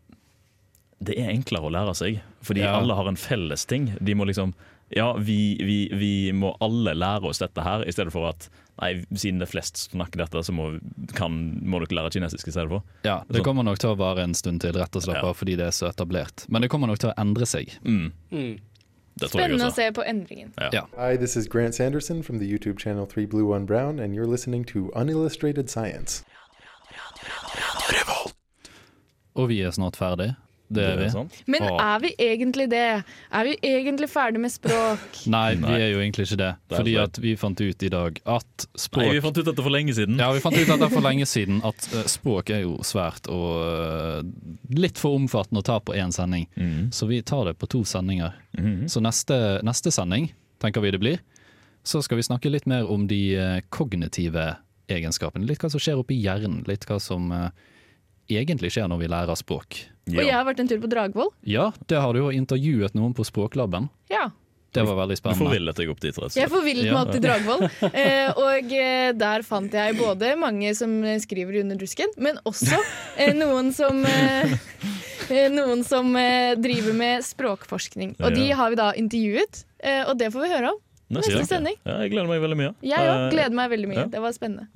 [1.04, 2.22] det er enklere å lære seg.
[2.46, 2.76] Fordi Ja.
[2.80, 3.96] alle har en felles ting.
[4.02, 4.54] De må liksom
[4.94, 8.50] Ja, vi, vi, vi må alle lære oss dette her, i stedet for at
[8.82, 10.80] Nei, siden det er flest snakker dette, så må,
[11.16, 12.84] kan, må dere lære kinesisk i stedet for.
[13.08, 15.32] Ja, Det kommer nok til å vare en stund til, rett og slett ja.
[15.32, 16.44] fordi det er så etablert.
[16.52, 17.72] Men det kommer nok til å endre seg.
[17.88, 18.12] Mm.
[19.16, 20.52] Det tror jeg Spennende å se på endringen.
[21.00, 24.28] Hi, this is Grant Sanderson from the YouTube channel 3 Blue 1 Brown, and you're
[24.28, 26.26] listening to Unillustrated Science.
[29.36, 30.34] Og vi er snart ferdig.
[30.68, 31.10] Det er vi.
[31.52, 33.04] Men er vi egentlig det?
[33.06, 35.20] Er vi egentlig ferdig med språk?
[35.36, 36.52] Nei, vi er jo egentlig ikke det.
[36.74, 39.76] Fordi at vi fant ut i dag at språk Nei, vi fant ut dette for
[39.76, 40.18] lenge siden.
[40.22, 43.62] Ja, vi fant ut dette for lenge siden, at eh, språk er jo svært og
[43.62, 44.26] eh,
[44.80, 46.50] litt for omfattende å ta på én sending.
[46.58, 46.90] Mm.
[46.96, 48.34] Så vi tar det på to sendinger.
[48.58, 48.90] Mhm.
[48.90, 50.32] Så neste, neste sending,
[50.64, 51.22] tenker vi det blir,
[51.86, 54.56] så skal vi snakke litt mer om de eh, kognitive
[54.90, 55.46] egenskapene.
[55.46, 57.30] Litt hva som skjer oppi hjernen, litt hva som
[58.30, 59.84] egentlig skjer når vi lærer språk.
[60.12, 61.32] Og jeg har vært en tur på Dragvoll.
[61.50, 63.88] Ja, det har du jo intervjuet noen på Språklaben.
[64.12, 64.28] Ja.
[64.76, 65.40] Det var veldig Du spennende.
[65.46, 67.64] forvillet deg opp dit, rett og Jeg forvillet meg opp til Dragvoll,
[68.04, 72.76] eh, og eh, der fant jeg både mange som skriver under dusken, men også
[73.18, 74.04] eh, noen som
[75.26, 78.12] Noen som eh, driver med språkforskning.
[78.22, 80.82] Og de har vi da intervjuet, eh, og det får vi høre om.
[81.16, 81.80] Neste sending.
[81.86, 82.74] Ja, jeg gleder meg veldig mye.
[82.86, 84.04] Jeg òg gleder meg veldig mye.
[84.04, 84.06] ja.
[84.12, 84.68] Det var spennende.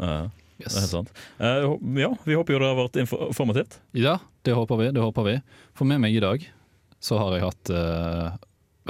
[0.60, 1.12] Ja, det er helt sant.
[1.40, 3.80] Uh, ja, vi håper jo det har vært informativt.
[3.98, 4.92] Ja, det håper vi.
[4.96, 5.40] det håper vi.
[5.78, 6.46] For med meg i dag
[7.00, 8.36] så har jeg hatt uh,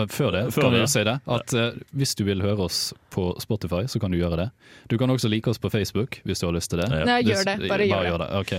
[0.09, 1.15] Før det Før kan vi jo si det.
[1.29, 2.79] At uh, hvis du vil høre oss
[3.13, 4.49] på Spotify, så kan du gjøre det.
[4.89, 6.89] Du kan også like oss på Facebook hvis du har lyst til det.
[7.05, 7.57] Nei, gjør det.
[7.69, 8.29] Bare gjør det.
[8.39, 8.55] Ok.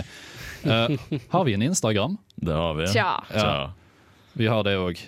[0.63, 2.17] Eh, har vi en Instagram?
[2.35, 2.87] Det har vi.
[2.93, 3.23] Tja.
[3.33, 3.73] Ja.
[4.33, 5.01] Vi har det òg.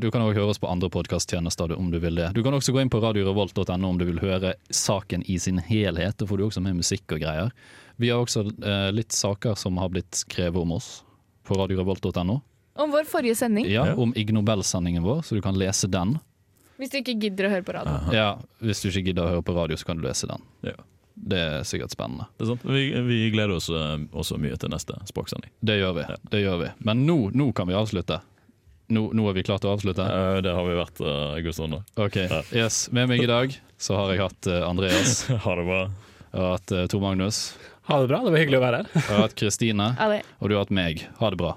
[0.00, 2.30] Du kan òg høre oss på andre podkasttjenester om du vil det.
[2.32, 6.16] Du kan også gå inn på radiorevolt.no om du vil høre saken i sin helhet.
[6.16, 7.52] Da får du også med musikk og greier.
[8.00, 11.02] Vi har også eh, litt saker som har blitt skrevet om oss
[11.44, 12.38] på radiorevolt.no.
[12.80, 13.68] Om vår forrige sending.
[13.68, 16.16] Ja, om Ig Nobel-sendingen vår, så du kan lese den.
[16.80, 17.98] Hvis du ikke gidder å høre på radio.
[18.16, 18.28] Ja,
[18.64, 20.46] Hvis du ikke gidder å høre på radio, så kan du lese den.
[20.64, 20.78] Ja.
[21.20, 22.30] Det er sikkert spennende.
[22.38, 22.62] Det er sant.
[22.64, 25.52] Vi, vi gleder oss eh, også mye til neste språksending.
[25.60, 26.06] Det gjør vi.
[26.32, 26.70] det gjør vi.
[26.88, 28.22] Men nå, nå kan vi avslutte.
[28.90, 30.06] Nå, nå er vi klare til å avslutte?
[30.42, 31.80] det har vi vært uh, en god stund.
[31.94, 32.20] Ok,
[32.56, 32.88] yes.
[32.94, 35.24] Med meg i dag så har jeg hatt uh, Andreas.
[35.46, 35.82] ha det bra.
[36.30, 37.38] Jeg har hatt eh, Tor Magnus.
[37.88, 38.90] Ha det bra, det var hyggelig å være her.
[38.94, 39.88] Jeg har hatt Kristine.
[40.38, 41.02] Og du har hatt meg.
[41.18, 41.56] Ha det bra.